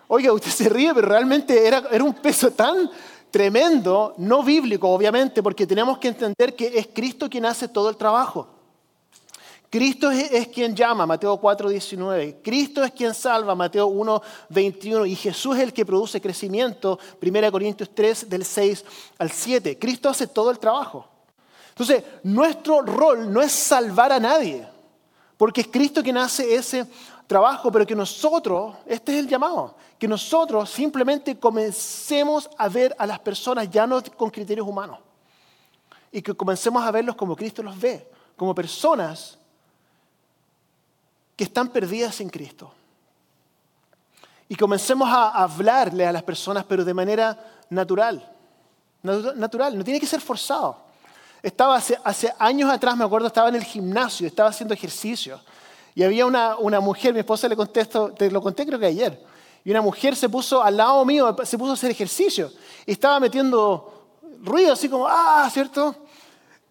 Oiga, 0.09 0.33
usted 0.33 0.51
se 0.51 0.69
ríe, 0.71 0.95
pero 0.95 1.09
realmente 1.09 1.67
era, 1.67 1.85
era 1.91 2.05
un 2.05 2.15
peso 2.15 2.51
tan 2.53 2.91
tremendo, 3.31 4.15
no 4.17 4.43
bíblico 4.43 4.89
obviamente, 4.89 5.43
porque 5.43 5.67
tenemos 5.67 5.99
que 5.99 6.09
entender 6.09 6.57
que 6.57 6.79
es 6.79 6.89
Cristo 6.89 7.29
quien 7.29 7.45
hace 7.45 7.69
todo 7.69 7.91
el 7.91 7.99
trabajo. 7.99 8.58
Cristo 9.71 10.11
es, 10.11 10.49
quien 10.49 10.75
llama, 10.75 11.05
Mateo 11.05 11.37
4, 11.37 11.69
19. 11.69 12.41
Cristo 12.43 12.83
es 12.83 12.91
quien 12.93 13.13
salva, 13.13 13.55
Mateo 13.55 13.87
1, 13.89 14.23
21. 14.49 15.05
Y 15.05 15.15
Jesús 15.15 15.57
es 15.57 15.63
el 15.63 15.73
que 15.75 15.85
produce 15.85 16.21
crecimiento, 16.21 16.99
1 17.21 17.53
Corintios 17.53 17.91
3, 17.95 18.31
del 18.31 18.45
6 18.45 18.85
al 19.19 19.31
7. 19.31 19.79
Cristo 19.79 20.09
hace 20.09 20.27
todo 20.27 20.51
el 20.51 20.59
trabajo. 20.59 21.07
Entonces, 21.71 22.03
nuestro 22.23 22.81
rol 22.81 23.31
no 23.31 23.43
es 23.43 23.53
salvar 23.53 24.11
a 24.11 24.19
nadie, 24.19 24.67
porque 25.37 25.61
es 25.61 25.69
Cristo 25.69 26.03
quien 26.03 26.17
hace 26.17 26.55
ese 26.55 26.87
trabajo, 27.27 27.71
pero 27.71 27.87
que 27.87 27.95
nosotros, 27.95 28.75
este 28.87 29.13
es 29.13 29.19
el 29.19 29.29
llamado, 29.29 29.77
que 29.99 30.09
nosotros 30.09 30.71
simplemente 30.71 31.39
comencemos 31.39 32.49
a 32.57 32.69
ver 32.69 32.97
a 32.99 33.07
las 33.07 33.19
personas 33.21 33.71
ya 33.71 33.87
no 33.87 34.03
con 34.17 34.31
criterios 34.31 34.67
humanos, 34.67 34.99
y 36.11 36.23
que 36.23 36.35
comencemos 36.35 36.83
a 36.83 36.91
verlos 36.91 37.15
como 37.15 37.37
Cristo 37.37 37.63
los 37.63 37.79
ve, 37.79 38.11
como 38.35 38.55
personas 38.55 39.39
que 41.39 41.45
están 41.45 41.69
perdidas 41.69 42.21
en 42.21 42.29
Cristo. 42.29 42.73
Y 44.49 44.57
comencemos 44.57 45.09
a 45.09 45.29
hablarle 45.29 46.05
a 46.05 46.11
las 46.11 46.25
personas, 46.25 46.65
pero 46.65 46.85
de 46.85 46.93
manera 46.93 47.39
natural. 47.71 48.29
Natural, 49.05 49.79
no 49.79 49.85
tiene 49.85 50.01
que 50.01 50.07
ser 50.07 50.21
forzado. 50.21 50.77
Estaba 51.41 51.77
hace, 51.77 52.35
años 52.41 52.69
atrás, 52.69 52.97
me 52.97 53.05
acuerdo, 53.05 53.29
estaba 53.29 53.51
en 53.51 53.55
el 53.55 53.63
gimnasio, 53.63 54.27
estaba 54.27 54.49
haciendo 54.49 54.75
ejercicio. 54.75 55.41
Y 55.95 56.03
había 56.03 56.27
una, 56.27 56.57
una 56.57 56.81
mujer, 56.81 57.15
mi 57.15 57.21
esposa 57.21 57.47
le 57.47 57.55
contesto, 57.55 58.11
te 58.11 58.29
lo 58.33 58.43
conté 58.43 58.67
creo 58.67 58.81
que 58.81 58.87
ayer. 58.87 59.25
Y 59.65 59.71
una 59.71 59.81
mujer 59.81 60.17
se 60.17 60.29
puso 60.29 60.61
al 60.61 60.77
lado 60.77 61.05
mío, 61.05 61.37
se 61.45 61.57
puso 61.57 61.71
a 61.71 61.75
hacer 61.75 61.93
ejercicio. 61.93 62.51
Y 62.85 62.93
estaba 62.93 63.21
metiendo 63.21 64.09
ruido, 64.43 64.73
así 64.73 64.89
como, 64.89 65.07
ah, 65.07 65.49
¿cierto? 65.53 65.95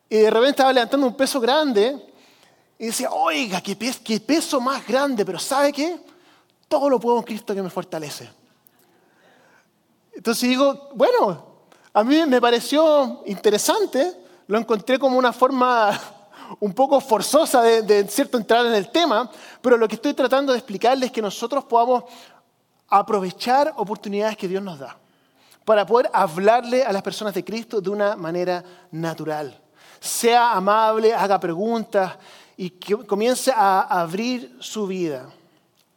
Y 0.10 0.18
de 0.18 0.30
repente 0.30 0.50
estaba 0.50 0.74
levantando 0.74 1.08
un 1.08 1.16
peso 1.16 1.40
grande 1.40 2.08
y 2.80 2.88
decía, 2.88 3.12
oiga, 3.12 3.62
qué 3.62 3.76
peso, 3.76 4.62
más 4.62 4.86
grande, 4.86 5.26
pero 5.26 5.40
¿sabe 5.40 5.74
qué? 5.74 6.00
Todo 6.68 6.90
lo 6.90 7.00
puedo 7.00 7.18
en 7.18 7.24
Cristo 7.24 7.56
que 7.56 7.64
me 7.64 7.70
fortalece. 7.70 8.30
Entonces 10.14 10.50
digo, 10.50 10.90
bueno, 10.94 11.46
a 11.94 12.04
mí 12.04 12.26
me 12.28 12.40
pareció 12.40 13.24
interesante, 13.26 14.14
lo 14.48 14.58
encontré 14.58 15.00
como 15.00 15.18
una 15.18 15.34
forma 15.34 16.00
un 16.60 16.74
poco 16.74 17.00
forzosa 17.02 17.62
de, 17.62 17.82
de, 17.82 18.08
cierto 18.08 18.38
entrar 18.38 18.66
en 18.66 18.74
el 18.74 18.90
tema, 18.90 19.30
pero 19.62 19.78
lo 19.78 19.88
que 19.88 19.96
estoy 19.96 20.14
tratando 20.14 20.52
de 20.52 20.60
explicarles 20.60 21.08
es 21.08 21.12
que 21.12 21.22
nosotros 21.22 21.64
podamos 21.64 22.04
aprovechar 22.90 23.74
oportunidades 23.78 24.38
que 24.38 24.48
Dios 24.48 24.64
nos 24.64 24.80
da 24.80 24.98
para 25.66 25.86
poder 25.86 26.10
hablarle 26.14 26.86
a 26.86 26.94
las 26.94 27.02
personas 27.02 27.34
de 27.34 27.44
Cristo 27.44 27.82
de 27.82 27.90
una 27.90 28.16
manera 28.16 28.64
natural. 28.92 29.62
Sea 30.00 30.54
amable, 30.54 31.14
haga 31.14 31.40
preguntas, 31.40 32.18
y 32.58 32.72
que 32.72 32.98
comience 33.06 33.52
a 33.56 33.82
abrir 34.02 34.58
su 34.60 34.88
vida 34.88 35.30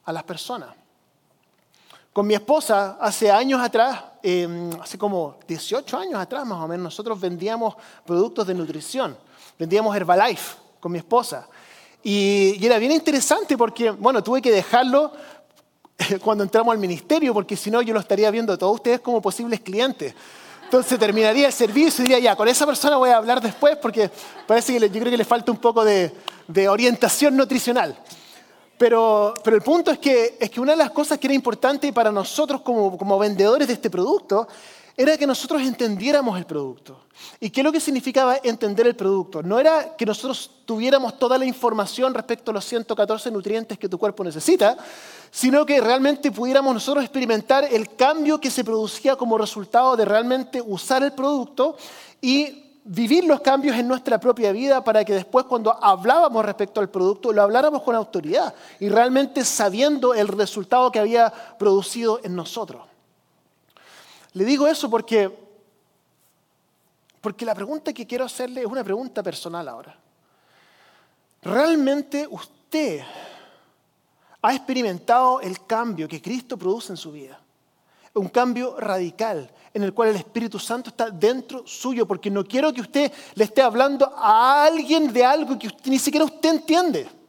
a 0.05 0.13
las 0.13 0.23
personas. 0.25 0.69
Con 2.13 2.27
mi 2.27 2.35
esposa, 2.35 2.99
hace 3.01 3.31
años 3.31 3.63
atrás, 3.63 4.03
em, 4.23 4.71
hace 4.81 4.99
como 4.99 5.39
18 5.47 5.97
años 5.97 6.17
atrás 6.17 6.45
más 6.45 6.63
o 6.63 6.69
menos, 6.69 6.85
nosotros 6.85 7.19
vendíamos 7.21 7.75
productos 8.05 8.47
de 8.47 8.55
nutrición. 8.55 9.17
Vendíamos 9.59 9.95
Herbalife 9.97 10.57
con 10.81 10.93
mi 10.93 10.99
esposa. 10.99 11.49
Y, 12.03 12.57
y 12.59 12.67
era 12.67 12.79
bien 12.79 12.93
interesante 12.93 13.57
porque, 13.57 13.91
bueno, 13.91 14.23
tuve 14.23 14.43
que 14.43 14.51
dejarlo 14.51 15.13
cuando 16.23 16.45
entramos 16.45 16.73
al 16.73 16.79
ministerio, 16.79 17.33
porque 17.33 17.57
si 17.57 17.71
no 17.71 17.81
yo 17.81 17.95
lo 17.95 18.01
estaría 18.01 18.31
viendo 18.31 18.53
a 18.53 18.59
todos 18.59 18.75
ustedes 18.75 19.01
como 19.01 19.23
posibles 19.23 19.61
clientes. 19.61 20.15
Entonces 20.71 21.01
terminaría 21.01 21.49
el 21.49 21.53
servicio 21.53 22.05
y 22.05 22.07
diría, 22.07 22.21
ya, 22.21 22.37
con 22.37 22.47
esa 22.47 22.65
persona 22.65 22.97
voy 22.97 23.11
a 23.11 23.17
hablar 23.17 23.41
después 23.41 23.77
porque 23.79 24.09
parece 24.47 24.73
que 24.73 24.89
yo 24.89 25.01
creo 25.01 25.11
que 25.11 25.17
le 25.17 25.25
falta 25.25 25.51
un 25.51 25.59
poco 25.59 25.85
de, 25.85 26.13
orientación 26.69 27.37
nutricional. 27.37 27.99
Pero, 28.79 29.35
pero, 29.43 29.57
el 29.57 29.63
punto 29.63 29.91
es 29.91 29.99
que, 29.99 30.37
es 30.39 30.49
que 30.49 30.61
una 30.61 30.71
de 30.71 30.79
las 30.79 30.93
cosas 30.93 31.19
que 31.19 31.27
era 31.27 31.35
importante 31.35 31.93
para 31.93 32.13
nosotros 32.13 32.61
como, 32.61 32.97
como 32.97 33.19
vendedores 33.19 33.67
de 33.67 33.75
este 33.75 33.91
producto 33.91 34.47
era 35.01 35.17
que 35.17 35.27
nosotros 35.27 35.63
entendiéramos 35.63 36.37
el 36.37 36.45
producto. 36.45 37.01
¿Y 37.41 37.49
qué 37.49 37.61
es 37.61 37.65
lo 37.65 37.73
que 37.73 37.81
significaba 37.81 38.37
entender 38.43 38.87
el 38.87 38.95
producto? 38.95 39.43
No 39.43 39.59
era 39.59 39.97
que 39.97 40.05
nosotros 40.05 40.51
tuviéramos 40.67 41.19
toda 41.19 41.39
la 41.39 41.47
información 41.47 42.13
respecto 42.13 42.51
a 42.51 42.55
los 42.55 42.67
114 42.67 43.31
nutrientes 43.31 43.79
que 43.79 43.89
tu 43.89 43.99
cuerpo 43.99 44.23
necesita, 44.23 44.77
sino 45.31 45.65
que 45.65 45.81
realmente 45.81 46.31
pudiéramos 46.31 46.75
nosotros 46.75 47.03
experimentar 47.03 47.65
el 47.65 47.97
cambio 47.97 48.39
que 48.39 48.51
se 48.51 48.63
producía 48.63 49.17
como 49.17 49.39
resultado 49.39 49.97
de 49.97 50.05
realmente 50.05 50.61
usar 50.61 51.03
el 51.03 51.13
producto 51.13 51.79
y 52.21 52.65
vivir 52.85 53.25
los 53.25 53.41
cambios 53.41 53.77
en 53.77 53.89
nuestra 53.89 54.21
propia 54.21 54.53
vida 54.53 54.85
para 54.85 55.03
que 55.07 55.15
después 55.15 55.47
cuando 55.47 55.83
hablábamos 55.83 56.45
respecto 56.45 56.79
al 56.79 56.91
producto 56.91 57.33
lo 57.33 57.41
habláramos 57.41 57.83
con 57.83 57.95
autoridad 57.95 58.55
y 58.79 58.91
realmente 58.91 59.47
sabiendo 59.47 60.13
el 60.13 60.29
resultado 60.29 60.93
que 60.93 60.99
había 60.99 61.33
producido 61.59 62.21
en 62.23 62.37
nosotros. 62.37 62.90
Le 64.35 64.45
digo 64.45 64.67
eso 64.67 64.89
porque, 64.89 65.31
porque 67.21 67.45
la 67.45 67.55
pregunta 67.55 67.93
que 67.93 68.07
quiero 68.07 68.25
hacerle 68.25 68.61
es 68.61 68.67
una 68.67 68.85
pregunta 68.85 69.23
personal 69.23 69.69
ahora. 69.69 69.99
¿Realmente 71.43 72.29
usted 72.31 73.03
ha 74.43 74.55
experimentado 74.55 75.41
el 75.41 75.65
cambio 75.67 76.07
que 76.07 76.23
Cristo 76.23 76.57
produce 76.57 76.93
en 76.93 76.97
su 76.97 77.13
vida? 77.13 77.41
Un 78.15 78.29
cambio 78.29 78.79
radical 78.79 79.51
en 79.73 79.83
el 79.85 79.95
cual 79.95 80.11
el 80.11 80.17
Espíritu 80.17 80.59
Santo 80.59 80.91
está 80.91 81.11
dentro 81.11 81.67
suyo, 81.67 82.07
porque 82.07 82.31
no 82.31 82.45
quiero 82.45 82.73
que 82.73 82.81
usted 82.81 83.13
le 83.35 83.45
esté 83.45 83.63
hablando 83.63 84.13
a 84.17 84.65
alguien 84.65 85.13
de 85.13 85.25
algo 85.25 85.59
que 85.59 85.71
ni 85.85 85.99
siquiera 85.99 86.25
usted 86.25 86.51
entiende. 86.51 87.20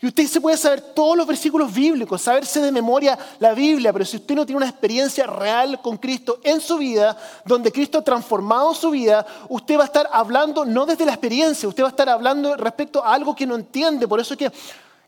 Y 0.00 0.06
usted 0.06 0.26
se 0.26 0.40
puede 0.40 0.56
saber 0.56 0.80
todos 0.80 1.16
los 1.16 1.26
versículos 1.26 1.72
bíblicos, 1.72 2.20
saberse 2.20 2.60
de 2.60 2.70
memoria 2.70 3.18
la 3.38 3.54
Biblia, 3.54 3.92
pero 3.92 4.04
si 4.04 4.16
usted 4.16 4.34
no 4.34 4.44
tiene 4.44 4.58
una 4.58 4.68
experiencia 4.68 5.26
real 5.26 5.80
con 5.80 5.96
Cristo 5.96 6.38
en 6.42 6.60
su 6.60 6.76
vida, 6.78 7.16
donde 7.44 7.72
Cristo 7.72 7.98
ha 7.98 8.02
transformado 8.02 8.74
su 8.74 8.90
vida, 8.90 9.26
usted 9.48 9.78
va 9.78 9.82
a 9.82 9.86
estar 9.86 10.08
hablando 10.12 10.64
no 10.64 10.84
desde 10.84 11.06
la 11.06 11.12
experiencia, 11.12 11.68
usted 11.68 11.82
va 11.82 11.88
a 11.88 11.90
estar 11.90 12.08
hablando 12.08 12.56
respecto 12.56 13.02
a 13.02 13.14
algo 13.14 13.34
que 13.34 13.46
no 13.46 13.54
entiende. 13.54 14.06
Por 14.06 14.20
eso 14.20 14.34
es 14.34 14.38
que 14.38 14.52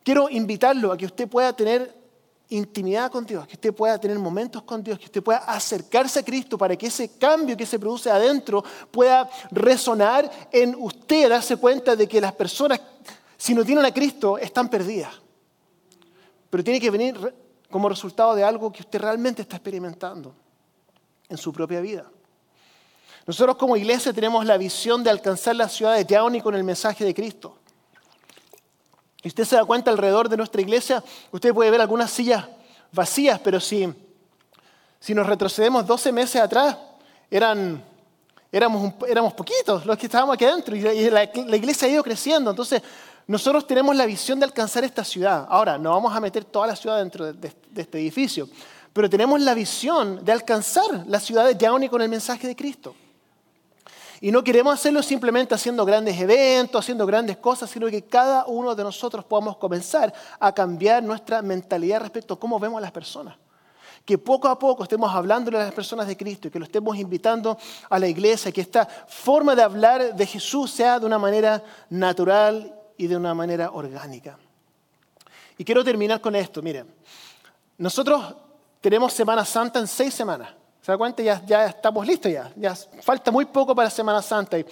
quiero 0.03 0.31
invitarlo 0.31 0.92
a 0.92 0.96
que 0.96 1.07
usted 1.07 1.29
pueda 1.29 1.53
tener 1.53 1.98
intimidad 2.51 3.11
con 3.11 3.27
Dios, 3.27 3.46
que 3.46 3.55
usted 3.55 3.74
pueda 3.74 3.98
tener 3.98 4.18
momentos 4.18 4.62
con 4.62 4.83
Dios, 4.83 4.98
que 4.98 5.05
usted 5.07 5.22
pueda 5.22 5.38
acercarse 5.38 6.20
a 6.20 6.24
Cristo 6.24 6.57
para 6.57 6.77
que 6.77 6.87
ese 6.87 7.11
cambio 7.18 7.57
que 7.57 7.66
se 7.66 7.79
produce 7.79 8.11
adentro 8.11 8.64
pueda 8.90 9.29
resonar 9.51 10.31
en 10.51 10.74
usted, 10.79 11.29
darse 11.29 11.57
cuenta 11.57 11.94
de 11.94 12.09
que 12.09 12.20
las 12.20 12.33
personas 12.33 12.81
si 13.38 13.55
no 13.55 13.64
tienen 13.64 13.87
a 13.87 13.94
Cristo, 13.94 14.37
están 14.37 14.68
perdidas. 14.68 15.14
Pero 16.51 16.62
tiene 16.62 16.81
que 16.81 16.90
venir 16.90 17.35
como 17.70 17.88
resultado 17.88 18.35
de 18.35 18.44
algo 18.44 18.70
que 18.70 18.83
usted 18.83 19.01
realmente 19.01 19.42
está 19.42 19.57
experimentando 19.57 20.35
en 21.29 21.38
su 21.38 21.53
propia 21.53 21.81
vida. 21.81 22.11
Nosotros 23.27 23.57
como 23.57 23.77
iglesia 23.77 24.12
tenemos 24.12 24.44
la 24.44 24.57
visión 24.57 25.05
de 25.05 25.11
alcanzar 25.11 25.55
la 25.55 25.68
ciudad 25.68 25.94
de 25.94 26.05
Downey 26.05 26.40
con 26.40 26.55
el 26.55 26.64
mensaje 26.64 27.05
de 27.05 27.14
Cristo. 27.14 27.59
Y 29.22 29.29
usted 29.29 29.44
se 29.44 29.57
da 29.57 29.64
cuenta 29.64 29.90
alrededor 29.90 30.29
de 30.29 30.37
nuestra 30.37 30.62
iglesia, 30.62 31.03
usted 31.31 31.53
puede 31.53 31.70
ver 31.70 31.81
algunas 31.81 32.11
sillas 32.11 32.46
vacías, 32.92 33.38
pero 33.40 33.61
si, 33.61 33.92
si 34.98 35.14
nos 35.14 35.27
retrocedemos 35.27 35.87
12 35.87 36.12
meses 36.12 36.40
atrás, 36.40 36.77
eran, 37.31 37.85
éramos, 38.51 38.94
éramos 39.07 39.35
poquitos 39.35 39.85
los 39.85 39.98
que 39.98 40.07
estábamos 40.07 40.35
aquí 40.35 40.44
adentro 40.44 40.74
y 40.74 41.11
la, 41.11 41.24
iglesia 41.24 41.87
ha 41.87 41.90
ido 41.90 42.03
creciendo. 42.03 42.51
Entonces, 42.51 42.83
nosotros 43.29 43.67
tenemos 43.67 43.95
la 43.95 44.07
visión 44.07 44.41
de 44.41 44.47
alcanzar 44.47 44.85
esta 44.85 45.05
ciudad. 45.05 45.47
Ahora, 45.51 45.77
no 45.77 45.91
vamos 45.91 46.17
a 46.17 46.19
meter 46.19 46.47
toda 46.47 46.67
la 46.67 46.75
ciudad 46.75 46.97
dentro 46.97 47.31
de, 47.31 47.53
este 47.77 47.99
edificio, 47.99 48.49
pero 48.91 49.09
tenemos 49.09 49.38
la 49.43 49.53
visión 49.53 50.25
de 50.25 50.33
alcanzar 50.33 51.05
la 51.07 51.21
ciudad 51.21 51.45
de 51.45 51.55
Yaoni 51.55 51.91
con 51.91 52.01
el 52.01 52.09
mensaje 52.09 52.49
de 52.49 52.57
Cristo. 52.57 52.95
Y 54.23 54.33
no 54.33 54.43
queremos 54.43 54.73
hacerlo 54.73 55.03
simplemente 55.03 55.55
haciendo 55.55 55.85
grandes 55.85 56.19
eventos, 56.19 56.83
haciendo 56.83 57.05
grandes 57.05 57.37
cosas, 57.37 57.69
sino 57.69 57.87
que 57.88 58.03
cada 58.03 58.47
uno 58.47 58.75
de 58.75 58.83
nosotros 58.83 59.27
podamos 59.27 59.59
comenzar 59.59 60.12
a 60.41 60.51
cambiar 60.51 61.03
nuestra 61.03 61.43
mentalidad 61.43 62.01
respecto 62.01 62.33
a 62.33 62.41
cómo 62.41 62.59
vemos 62.59 62.79
a 62.79 62.81
las 62.81 62.93
personas. 62.93 63.37
Que 64.07 64.17
poco 64.17 64.49
a 64.49 64.59
poco 64.59 64.85
estemos 64.85 65.14
hablando 65.14 65.51
a 65.51 65.64
las 65.64 65.75
personas 65.75 66.07
de 66.07 66.17
Cristo 66.17 66.49
y 66.49 66.51
que 66.51 66.59
lo 66.59 66.64
estemos 66.64 66.97
invitando 66.97 67.59
a 67.91 67.99
la 67.99 68.09
iglesia, 68.09 68.51
que 68.51 68.62
esta 68.62 68.87
forma 68.87 69.55
de 69.55 69.62
hablar 69.62 70.17
de 70.17 70.27
Jesús 70.27 70.71
sea 70.71 70.99
de 70.99 71.05
una 71.05 71.19
manera 71.19 71.62
natural 71.91 72.75
y 72.98 73.06
de 73.06 73.16
una 73.16 73.32
manera 73.32 73.70
orgánica. 73.70 74.37
Y 75.56 75.64
quiero 75.64 75.82
terminar 75.82 76.20
con 76.20 76.37
esto, 76.37 76.61
miren. 76.61 76.87
Nosotros 77.78 78.34
tenemos 78.80 79.12
Semana 79.12 79.44
Santa 79.44 79.78
en 79.78 79.87
seis 79.87 80.12
semanas. 80.12 80.50
¿Se 80.82 80.96
da? 80.96 81.14
Ya, 81.16 81.44
ya 81.44 81.66
estamos 81.66 82.06
listos 82.06 82.30
ya. 82.30 82.50
ya. 82.56 82.74
Falta 83.02 83.30
muy 83.30 83.44
poco 83.46 83.74
para 83.74 83.88
Semana 83.88 84.22
Santa. 84.22 84.58
Y, 84.58 84.66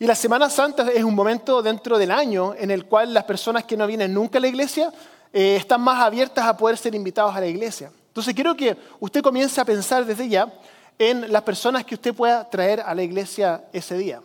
la 0.00 0.14
Semana 0.14 0.48
Santa 0.48 0.90
es 0.92 1.02
un 1.02 1.14
momento 1.14 1.60
dentro 1.60 1.98
del 1.98 2.10
año 2.10 2.54
en 2.54 2.70
el 2.70 2.86
cual 2.86 3.12
las 3.12 3.24
personas 3.24 3.64
que 3.64 3.76
no 3.76 3.86
vienen 3.86 4.14
nunca 4.14 4.38
a 4.38 4.40
la 4.40 4.48
iglesia 4.48 4.92
eh, 5.32 5.56
están 5.56 5.80
más 5.80 6.00
abiertas 6.00 6.46
a 6.46 6.56
poder 6.56 6.76
ser 6.76 6.94
invitados 6.94 7.34
a 7.34 7.40
la 7.40 7.46
iglesia. 7.46 7.90
Entonces 8.06 8.34
quiero 8.34 8.56
que 8.56 8.76
usted 9.00 9.22
comience 9.22 9.60
a 9.60 9.64
pensar 9.64 10.04
desde 10.04 10.28
ya 10.28 10.52
en 10.98 11.32
las 11.32 11.42
personas 11.42 11.84
que 11.84 11.94
usted 11.94 12.14
pueda 12.14 12.48
traer 12.48 12.80
a 12.80 12.94
la 12.94 13.02
iglesia 13.02 13.64
ese 13.72 13.96
día. 13.98 14.22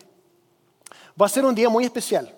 Va 1.19 1.25
a 1.25 1.29
ser 1.29 1.45
un 1.45 1.53
día 1.53 1.69
muy 1.69 1.83
especial, 1.83 2.33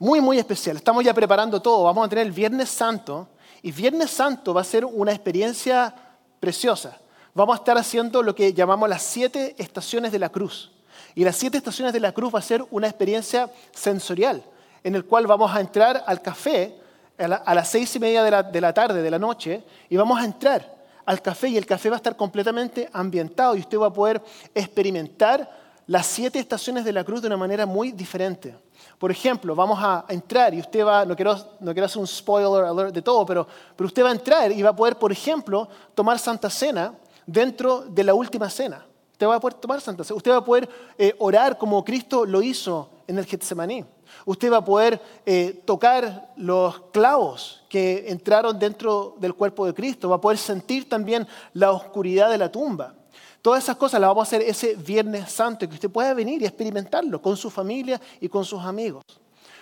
muy, 0.00 0.20
muy 0.20 0.38
especial. 0.38 0.76
Estamos 0.76 1.04
ya 1.04 1.14
preparando 1.14 1.62
todo. 1.62 1.84
Vamos 1.84 2.04
a 2.04 2.08
tener 2.08 2.26
el 2.26 2.32
Viernes 2.32 2.70
Santo 2.70 3.28
y 3.62 3.70
Viernes 3.70 4.10
Santo 4.10 4.52
va 4.52 4.62
a 4.62 4.64
ser 4.64 4.84
una 4.84 5.12
experiencia 5.12 5.94
preciosa 6.40 6.98
vamos 7.34 7.54
a 7.54 7.58
estar 7.58 7.78
haciendo 7.78 8.22
lo 8.22 8.34
que 8.34 8.52
llamamos 8.52 8.88
las 8.88 9.02
siete 9.02 9.54
estaciones 9.58 10.12
de 10.12 10.18
la 10.18 10.28
cruz. 10.28 10.72
Y 11.14 11.24
las 11.24 11.36
siete 11.36 11.58
estaciones 11.58 11.92
de 11.92 12.00
la 12.00 12.12
cruz 12.12 12.34
va 12.34 12.38
a 12.38 12.42
ser 12.42 12.64
una 12.70 12.86
experiencia 12.86 13.50
sensorial, 13.72 14.42
en 14.84 14.94
el 14.94 15.04
cual 15.04 15.26
vamos 15.26 15.54
a 15.54 15.60
entrar 15.60 16.04
al 16.06 16.22
café 16.22 16.76
a, 17.18 17.54
las 17.54 17.68
seis 17.68 17.94
y 17.96 17.98
media 17.98 18.22
de 18.22 18.30
la, 18.30 18.42
de 18.42 18.60
la 18.60 18.72
tarde, 18.72 19.02
de 19.02 19.10
la 19.10 19.18
noche, 19.18 19.62
y 19.88 19.96
vamos 19.96 20.18
a 20.20 20.24
entrar 20.24 20.80
al 21.04 21.20
café 21.20 21.48
y 21.48 21.56
el 21.56 21.66
café 21.66 21.90
va 21.90 21.96
a 21.96 21.98
estar 21.98 22.16
completamente 22.16 22.88
ambientado 22.92 23.56
y 23.56 23.60
usted 23.60 23.78
va 23.78 23.86
a 23.86 23.92
poder 23.92 24.22
experimentar 24.54 25.58
las 25.86 26.06
siete 26.06 26.38
estaciones 26.38 26.84
de 26.84 26.92
la 26.92 27.04
cruz 27.04 27.20
de 27.20 27.26
una 27.26 27.36
manera 27.36 27.66
muy 27.66 27.92
diferente. 27.92 28.54
Por 28.98 29.10
ejemplo, 29.10 29.54
vamos 29.54 29.78
a 29.80 30.04
entrar 30.08 30.52
y 30.54 30.60
usted 30.60 30.84
va, 30.84 31.04
no 31.04 31.16
quiero, 31.16 31.36
no 31.60 31.72
quiero 31.72 31.86
hacer 31.86 32.00
un 32.00 32.06
spoiler 32.06 32.64
alert 32.64 32.94
de 32.94 33.02
todo, 33.02 33.24
pero, 33.24 33.46
pero 33.76 33.86
usted 33.86 34.04
va 34.04 34.08
a 34.08 34.12
entrar 34.12 34.52
y 34.52 34.62
va 34.62 34.70
a 34.70 34.76
poder, 34.76 34.96
por 34.96 35.10
ejemplo, 35.10 35.68
tomar 35.94 36.18
Santa 36.18 36.50
Cena 36.50 36.94
dentro 37.26 37.82
de 37.82 38.04
la 38.04 38.14
última 38.14 38.50
cena. 38.50 38.86
Usted 39.12 39.26
va 39.26 39.36
a 39.36 39.40
poder 39.40 39.54
tomar 39.54 39.80
Santa 39.80 40.02
Cena. 40.02 40.16
Usted 40.16 40.30
va 40.30 40.36
a 40.36 40.44
poder 40.44 40.68
eh, 40.96 41.14
orar 41.18 41.58
como 41.58 41.84
Cristo 41.84 42.24
lo 42.24 42.42
hizo 42.42 42.88
en 43.06 43.18
el 43.18 43.26
Getsemaní. 43.26 43.84
Usted 44.24 44.52
va 44.52 44.58
a 44.58 44.64
poder 44.64 45.00
eh, 45.26 45.62
tocar 45.64 46.32
los 46.36 46.80
clavos 46.92 47.62
que 47.68 48.10
entraron 48.10 48.58
dentro 48.58 49.16
del 49.18 49.34
cuerpo 49.34 49.66
de 49.66 49.74
Cristo. 49.74 50.08
Va 50.08 50.16
a 50.16 50.20
poder 50.20 50.38
sentir 50.38 50.88
también 50.88 51.26
la 51.52 51.72
oscuridad 51.72 52.30
de 52.30 52.38
la 52.38 52.50
tumba. 52.50 52.94
Todas 53.42 53.64
esas 53.64 53.76
cosas 53.76 54.00
las 54.00 54.08
vamos 54.08 54.26
a 54.26 54.28
hacer 54.28 54.42
ese 54.42 54.74
Viernes 54.74 55.32
Santo, 55.32 55.66
que 55.66 55.74
usted 55.74 55.90
pueda 55.90 56.12
venir 56.12 56.42
y 56.42 56.44
experimentarlo 56.44 57.22
con 57.22 57.36
su 57.36 57.48
familia 57.48 58.00
y 58.20 58.28
con 58.28 58.44
sus 58.44 58.60
amigos. 58.62 59.02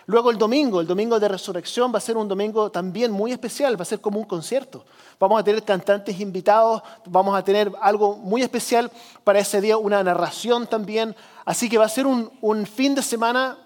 Luego 0.06 0.30
el 0.30 0.38
domingo, 0.38 0.80
el 0.80 0.86
domingo 0.86 1.20
de 1.20 1.28
resurrección 1.28 1.92
va 1.92 1.98
a 1.98 2.00
ser 2.00 2.16
un 2.16 2.26
domingo 2.26 2.70
también 2.70 3.12
muy 3.12 3.30
especial, 3.30 3.78
va 3.78 3.82
a 3.82 3.84
ser 3.84 4.00
como 4.00 4.18
un 4.18 4.24
concierto. 4.24 4.84
Vamos 5.20 5.38
a 5.38 5.44
tener 5.44 5.62
cantantes 5.62 6.18
invitados, 6.18 6.82
vamos 7.04 7.36
a 7.36 7.44
tener 7.44 7.70
algo 7.80 8.16
muy 8.16 8.42
especial 8.42 8.90
para 9.22 9.38
ese 9.38 9.60
día, 9.60 9.76
una 9.76 10.02
narración 10.02 10.66
también. 10.66 11.14
Así 11.44 11.68
que 11.68 11.78
va 11.78 11.84
a 11.84 11.90
ser 11.90 12.06
un, 12.06 12.66
fin 12.66 12.94
de 12.94 13.02
semana 13.02 13.58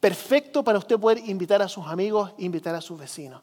perfecto 0.00 0.64
para 0.64 0.78
usted 0.78 0.98
poder 0.98 1.18
invitar 1.28 1.60
a 1.60 1.68
sus 1.68 1.86
amigos, 1.86 2.32
invitar 2.38 2.74
a 2.74 2.80
sus 2.80 2.98
vecinos. 2.98 3.42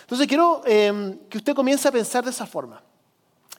Entonces 0.00 0.26
quiero 0.26 0.62
eh, 0.64 1.18
que 1.28 1.38
usted 1.38 1.54
comience 1.54 1.86
a 1.86 1.92
pensar 1.92 2.24
de 2.24 2.30
esa 2.30 2.46
forma 2.46 2.82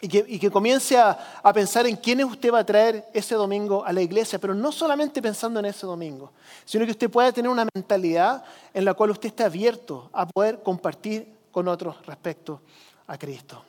y 0.02 0.40
que, 0.40 0.50
comience 0.50 0.98
a, 0.98 1.18
pensar 1.54 1.86
en 1.86 1.96
quiénes 1.96 2.26
usted 2.26 2.52
va 2.52 2.60
a 2.60 2.66
traer 2.66 3.08
ese 3.14 3.36
domingo 3.36 3.86
a 3.86 3.94
la 3.94 4.02
iglesia, 4.02 4.40
pero 4.40 4.56
no 4.56 4.72
solamente 4.72 5.22
pensando 5.22 5.60
en 5.60 5.68
ese 5.68 5.86
domingo, 5.86 6.32
sino 6.66 6.86
que 6.86 6.92
usted 6.92 7.10
pueda 7.10 7.32
tener 7.32 7.50
una 7.50 7.68
mentalidad 7.74 8.44
en 8.74 8.84
la 8.84 8.96
cual 8.96 9.12
usted 9.12 9.30
esté 9.30 9.44
abierto 9.44 10.10
a 10.12 10.26
poder 10.26 10.64
compartir 10.64 11.32
con 11.52 11.68
otros 11.68 12.04
respecto 12.06 12.62
a 13.06 13.18
Cristo. 13.18 13.64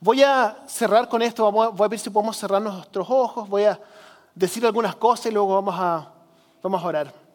Voy 0.00 0.22
a 0.22 0.64
cerrar 0.68 1.08
con 1.08 1.22
esto, 1.22 1.50
voy 1.50 1.84
a 1.84 1.88
ver 1.88 1.98
si 1.98 2.08
podemos 2.08 2.36
cerrar 2.36 2.62
nuestros 2.62 3.08
ojos, 3.10 3.48
voy 3.48 3.64
a 3.64 3.80
decir 4.34 4.64
algunas 4.64 4.94
cosas 4.94 5.26
y 5.26 5.32
luego 5.32 5.54
vamos 5.54 5.74
a, 5.76 6.12
vamos 6.62 6.82
a 6.82 6.86
orar. 6.86 7.27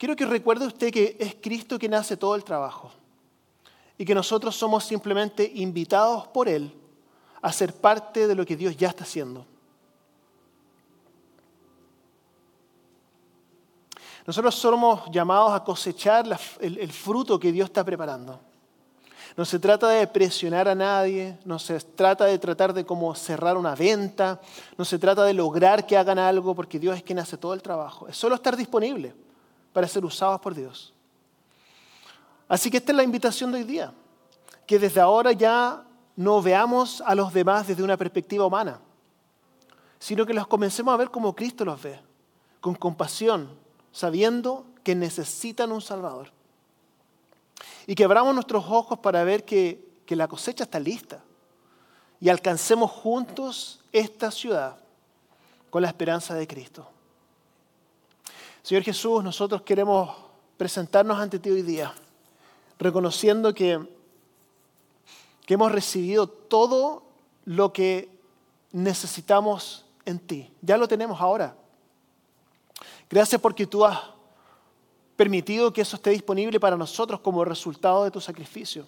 Quiero 0.00 0.16
que 0.16 0.24
recuerde 0.24 0.66
usted 0.66 0.90
que 0.90 1.14
es 1.20 1.36
Cristo 1.42 1.78
quien 1.78 1.92
hace 1.92 2.16
todo 2.16 2.34
el 2.34 2.42
trabajo 2.42 2.90
y 3.98 4.06
que 4.06 4.14
nosotros 4.14 4.56
somos 4.56 4.82
simplemente 4.82 5.52
invitados 5.56 6.26
por 6.28 6.48
Él 6.48 6.72
a 7.42 7.52
ser 7.52 7.74
parte 7.74 8.26
de 8.26 8.34
lo 8.34 8.46
que 8.46 8.56
Dios 8.56 8.74
ya 8.78 8.88
está 8.88 9.04
haciendo. 9.04 9.44
Nosotros 14.26 14.54
somos 14.54 15.02
llamados 15.10 15.52
a 15.52 15.62
cosechar 15.62 16.24
el, 16.60 16.78
el, 16.78 16.92
fruto 16.92 17.38
que 17.38 17.52
Dios 17.52 17.68
está 17.68 17.84
preparando. 17.84 18.40
No 19.36 19.44
se 19.44 19.58
trata 19.58 19.90
de 19.90 20.06
presionar 20.06 20.66
a 20.66 20.74
nadie, 20.74 21.38
no 21.44 21.58
se 21.58 21.78
trata 21.78 22.24
de 22.24 22.38
tratar 22.38 22.72
de 22.72 22.86
como 22.86 23.14
cerrar 23.14 23.58
una 23.58 23.74
venta, 23.74 24.40
no 24.78 24.84
se 24.86 24.98
trata 24.98 25.24
de 25.24 25.34
lograr 25.34 25.86
que 25.86 25.98
hagan 25.98 26.18
algo 26.18 26.54
porque 26.54 26.78
Dios 26.78 26.96
es 26.96 27.02
quien 27.02 27.18
hace 27.18 27.36
todo 27.36 27.52
el 27.52 27.60
trabajo. 27.60 28.08
Es 28.08 28.16
solo 28.16 28.34
estar 28.34 28.56
disponible 28.56 29.14
para 29.72 29.88
ser 29.88 30.04
usados 30.04 30.40
por 30.40 30.54
Dios. 30.54 30.92
Así 32.48 32.70
que 32.70 32.78
esta 32.78 32.92
es 32.92 32.96
la 32.96 33.04
invitación 33.04 33.52
de 33.52 33.58
hoy 33.58 33.64
día, 33.64 33.92
que 34.66 34.78
desde 34.78 35.00
ahora 35.00 35.32
ya 35.32 35.84
no 36.16 36.42
veamos 36.42 37.00
a 37.06 37.14
los 37.14 37.32
demás 37.32 37.68
desde 37.68 37.82
una 37.82 37.96
perspectiva 37.96 38.44
humana, 38.44 38.80
sino 39.98 40.26
que 40.26 40.34
los 40.34 40.46
comencemos 40.46 40.92
a 40.92 40.96
ver 40.96 41.10
como 41.10 41.34
Cristo 41.34 41.64
los 41.64 41.80
ve, 41.80 42.00
con 42.60 42.74
compasión, 42.74 43.50
sabiendo 43.92 44.66
que 44.82 44.94
necesitan 44.94 45.72
un 45.72 45.80
Salvador. 45.80 46.32
Y 47.86 47.94
que 47.94 48.04
abramos 48.04 48.34
nuestros 48.34 48.64
ojos 48.68 48.98
para 48.98 49.22
ver 49.24 49.44
que, 49.44 49.88
que 50.06 50.16
la 50.16 50.26
cosecha 50.26 50.64
está 50.64 50.80
lista 50.80 51.22
y 52.20 52.28
alcancemos 52.28 52.90
juntos 52.90 53.80
esta 53.92 54.30
ciudad 54.30 54.78
con 55.70 55.82
la 55.82 55.88
esperanza 55.88 56.34
de 56.34 56.46
Cristo. 56.46 56.88
Señor 58.62 58.82
Jesús, 58.82 59.24
nosotros 59.24 59.62
queremos 59.62 60.14
presentarnos 60.56 61.18
ante 61.18 61.38
ti 61.38 61.50
hoy 61.50 61.62
día, 61.62 61.94
reconociendo 62.78 63.54
que, 63.54 63.80
que 65.46 65.54
hemos 65.54 65.72
recibido 65.72 66.26
todo 66.28 67.02
lo 67.46 67.72
que 67.72 68.10
necesitamos 68.72 69.86
en 70.04 70.18
ti. 70.18 70.50
Ya 70.60 70.76
lo 70.76 70.86
tenemos 70.86 71.20
ahora. 71.20 71.56
Gracias 73.08 73.40
porque 73.40 73.66
tú 73.66 73.84
has 73.84 73.98
permitido 75.16 75.72
que 75.72 75.80
eso 75.80 75.96
esté 75.96 76.10
disponible 76.10 76.60
para 76.60 76.76
nosotros 76.76 77.20
como 77.20 77.44
resultado 77.44 78.04
de 78.04 78.10
tu 78.10 78.20
sacrificio. 78.20 78.86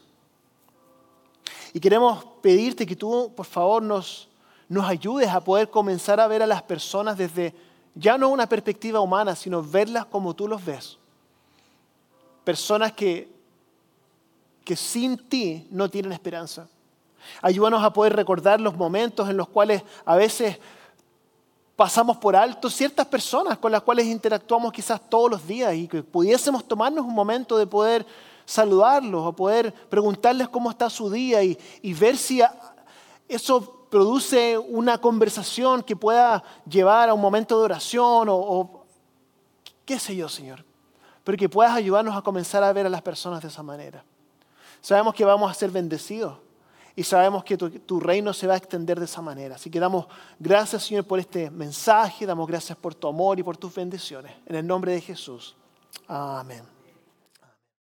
Y 1.73 1.81
queremos 1.81 2.25
pedirte 2.43 2.87
que 2.87 2.95
tú, 2.95 3.33
por 3.35 3.47
favor, 3.47 3.83
nos, 3.83 4.29
nos 4.69 4.87
ayudes 4.87 5.29
a 5.31 5.43
poder 5.43 5.71
comenzar 5.71 6.21
a 6.21 6.27
ver 6.27 6.43
a 6.43 6.47
las 6.47 6.63
personas 6.63 7.17
desde 7.17 7.55
ya 7.95 8.17
no 8.17 8.29
una 8.29 8.49
perspectiva 8.49 9.01
humana, 9.01 9.37
sino 9.37 9.63
verlas 9.63 10.07
como 10.07 10.35
tú 10.35 10.49
los 10.49 10.65
ves. 10.65 10.99
Personas 12.45 12.93
que, 12.93 13.31
que 14.65 14.77
sin 14.77 15.17
ti 15.17 15.67
no 15.71 15.89
tienen 15.89 16.13
esperanza. 16.13 16.69
Ayúdanos 17.41 17.83
a 17.85 17.93
poder 17.93 18.17
recordar 18.17 18.61
los 18.61 18.77
momentos 18.77 19.29
en 19.29 19.37
los 19.37 19.49
cuales 19.49 19.83
a 20.05 20.17
veces 20.17 20.59
pasamos 21.77 22.17
por 22.17 22.35
alto 22.35 22.69
ciertas 22.69 23.07
personas 23.07 23.59
con 23.59 23.73
las 23.73 23.83
cuales 23.83 24.07
interactuamos 24.07 24.73
quizás 24.73 25.01
todos 25.09 25.31
los 25.31 25.47
días 25.47 25.75
y 25.75 25.89
que 25.89 26.03
pudiésemos 26.03 26.67
tomarnos 26.67 27.05
un 27.05 27.15
momento 27.15 27.57
de 27.57 27.67
poder 27.67 28.07
saludarlos 28.45 29.23
o 29.25 29.33
poder 29.33 29.73
preguntarles 29.73 30.49
cómo 30.49 30.71
está 30.71 30.91
su 30.91 31.11
día 31.11 31.43
y, 31.43 31.59
y 31.81 31.95
ver 31.95 32.17
si 32.17 32.43
eso 33.29 33.82
produce 33.93 34.57
una 34.57 34.97
conversación 34.97 35.83
que 35.83 35.95
pueda 35.95 36.43
llevar 36.67 37.11
a 37.11 37.13
un 37.13 37.21
momento 37.21 37.59
de 37.59 37.65
oración 37.65 38.27
o, 38.31 38.87
qué 39.85 39.99
sé 39.99 40.17
yo, 40.17 40.31
Señor, 40.31 40.65
pero 41.23 41.37
que 41.37 41.47
puedas 41.47 41.75
ayudarnos 41.75 42.17
a 42.17 42.23
comenzar 42.23 42.65
a 42.65 42.73
ver 42.73 42.87
a 42.87 42.89
las 42.89 43.03
personas 43.03 43.43
de 43.43 43.49
esa 43.49 43.63
manera. 43.63 44.03
Sabemos 44.81 45.15
que 45.15 45.27
vamos 45.27 45.51
a 45.51 45.53
ser 45.53 45.71
bendecidos 45.71 46.39
y 46.97 47.03
sabemos 47.03 47.45
que 47.45 47.59
tu, 47.59 48.01
reino 48.01 48.33
se 48.33 48.47
va 48.47 48.55
a 48.55 48.57
extender 48.57 48.99
de 48.99 49.05
esa 49.05 49.21
manera. 49.21 49.57
Así 49.57 49.69
que 49.69 49.79
damos 49.79 50.07
gracias, 50.39 50.85
Señor, 50.85 51.05
por 51.05 51.19
este 51.19 51.51
mensaje, 51.51 52.25
damos 52.25 52.49
gracias 52.49 52.79
por 52.79 52.95
tu 52.95 53.09
amor 53.09 53.39
y 53.41 53.43
por 53.43 53.59
tus 53.59 53.75
bendiciones. 53.75 54.33
En 54.47 54.57
el 54.57 54.67
nombre 54.67 54.93
de 54.93 55.03
Jesús. 55.03 55.55
Amén. 56.09 56.72